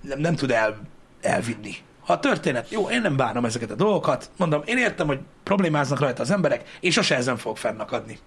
[0.00, 0.80] nem, nem tud el,
[1.20, 1.74] elvinni.
[2.00, 6.00] Ha a történet, jó, én nem bánom ezeket a dolgokat, mondom, én értem, hogy problémáznak
[6.00, 8.18] rajta az emberek, és sose ezen fogok fennakadni.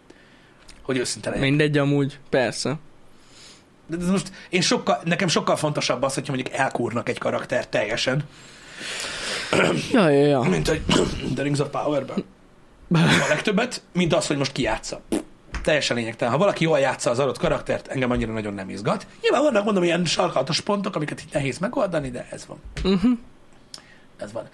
[0.82, 1.44] Hogy őszinte legyek.
[1.44, 2.76] Mindegy amúgy, persze.
[3.88, 8.24] De most én sokkal, nekem sokkal fontosabb az, hogyha mondjuk elkúrnak egy karakter teljesen,
[9.92, 10.40] Ja, ja, ja.
[10.40, 10.82] mint hogy
[11.36, 12.24] The Rings of Power-ben.
[12.92, 15.02] A legtöbbet, mint az, hogy most ki játsza.
[15.68, 16.34] Teljesen lényegtelen.
[16.34, 19.08] Ha valaki jól játsza az adott karaktert, engem annyira nagyon nem izgat.
[19.22, 22.58] Nyilván vannak, mondom, ilyen sarkalatos pontok, amiket itt nehéz megoldani, de ez van.
[22.94, 23.12] Uh-huh.
[24.18, 24.48] Ez van.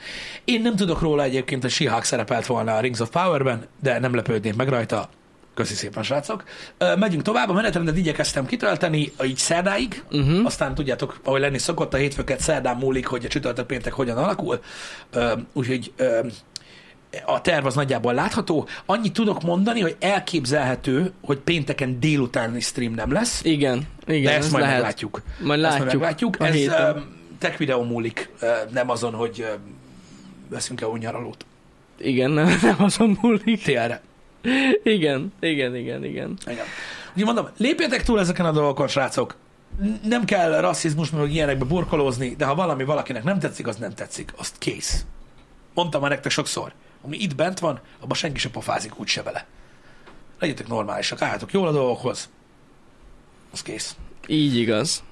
[0.43, 4.16] Én nem tudok róla egyébként, hogy she szerepelt volna a Rings of Power-ben, de nem
[4.16, 5.09] lepődnék meg rajta.
[5.53, 6.43] Köszi szépen, srácok.
[6.78, 10.45] Ö, Megyünk tovább, a menetrendet igyekeztem kitölteni, így szerdáig, Uh-huh.
[10.45, 14.59] aztán tudjátok, ahogy lenni szokott, a hétfőket szerdán múlik, hogy a csütörtök péntek hogyan alakul.
[15.11, 16.20] Ö, Úgyhogy ö,
[17.26, 18.68] a terv az nagyjából látható.
[18.86, 24.43] Annyit tudok mondani, hogy elképzelhető, hogy pénteken délutáni stream nem lesz, Igen, igen, de ez
[24.43, 24.78] ezt majd lehet.
[24.80, 25.22] meglátjuk.
[25.39, 25.86] Majd Ezt látjuk.
[25.86, 26.38] majd meglátjuk.
[26.39, 26.95] Ez héten.
[26.95, 26.99] ö,
[27.39, 28.30] tech videó múlik,
[28.72, 29.53] nem azon, hogy ö,
[30.49, 31.45] veszünk-e nyaralót.
[31.97, 33.64] Igen, nem, nem azon múlik.
[33.64, 34.01] Télre.
[34.84, 36.38] Igen, igen, igen, igen.
[36.45, 36.66] Igen.
[37.09, 39.36] Úgyhogy mondom, lépjetek túl ezeken a dolgokon, srácok.
[40.03, 44.34] Nem kell rasszizmus, meg ilyenekbe burkolózni, de ha valami valakinek nem tetszik, az nem tetszik.
[44.38, 45.05] Azt kész.
[45.74, 46.74] Mondtam már nektek sokszor.
[47.06, 49.45] Ami itt bent van, abban senki se pofázik úgyse bele.
[50.39, 52.30] Legyetek normálisak, álljatok jól a dolgokhoz.
[53.51, 53.95] Az kész.
[54.28, 55.04] Így igaz.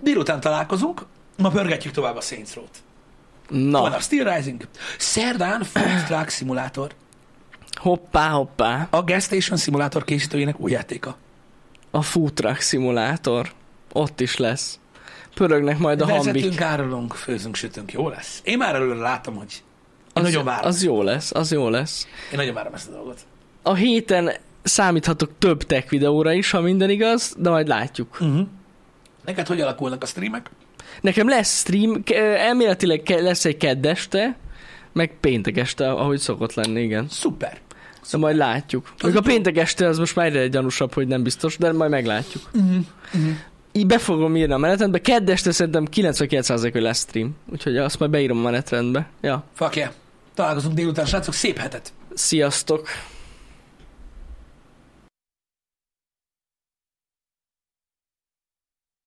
[0.00, 1.02] Délután találkozunk,
[1.36, 2.78] ma pörgetjük tovább a Saints Row-t.
[3.48, 4.68] Na, Van a Steel Rising.
[4.98, 6.94] Szerdán Food Truck Simulator.
[7.80, 8.86] hoppá, hoppá.
[8.90, 11.16] A Gas Station Simulator készítőjének új játéka.
[11.90, 13.52] A Food Truck szimulátor.
[13.92, 14.78] Ott is lesz.
[15.34, 16.60] Pörögnek majd a Vezetünk, hambik.
[16.60, 17.92] árulunk, főzünk, sütünk.
[17.92, 18.40] Jó lesz.
[18.44, 19.62] Én már előre látom, hogy
[20.18, 20.66] én Az, nagyon várom.
[20.66, 22.06] az jó lesz, az jó lesz.
[22.32, 23.18] Én nagyon várom ezt a dolgot.
[23.62, 28.16] A héten számíthatok több tech videóra is, ha minden igaz, de majd látjuk.
[28.20, 28.46] Uh-huh.
[29.24, 30.50] Neked hogy alakulnak a streamek?
[31.00, 32.02] Nekem lesz stream,
[32.36, 34.36] elméletileg lesz egy keddeste,
[34.92, 37.06] meg péntek este, ahogy szokott lenni, igen.
[37.10, 37.58] Szuper.
[38.10, 38.92] De majd látjuk.
[39.04, 42.42] Még a péntek este az most már egyre gyanúsabb, hogy nem biztos, de majd meglátjuk.
[42.54, 42.76] Uh-huh.
[43.14, 43.30] Uh-huh.
[43.72, 45.00] Így be fogom írni a menetrendbe.
[45.00, 47.36] Kedd este szerintem 99% hogy lesz stream.
[47.52, 49.08] Úgyhogy azt majd beírom a menetrendbe.
[49.20, 49.44] Ja.
[49.54, 49.90] Fuck yeah.
[50.38, 51.34] Találkozunk délután, srácok.
[51.34, 51.92] Szép hetet.
[52.14, 52.88] Sziasztok!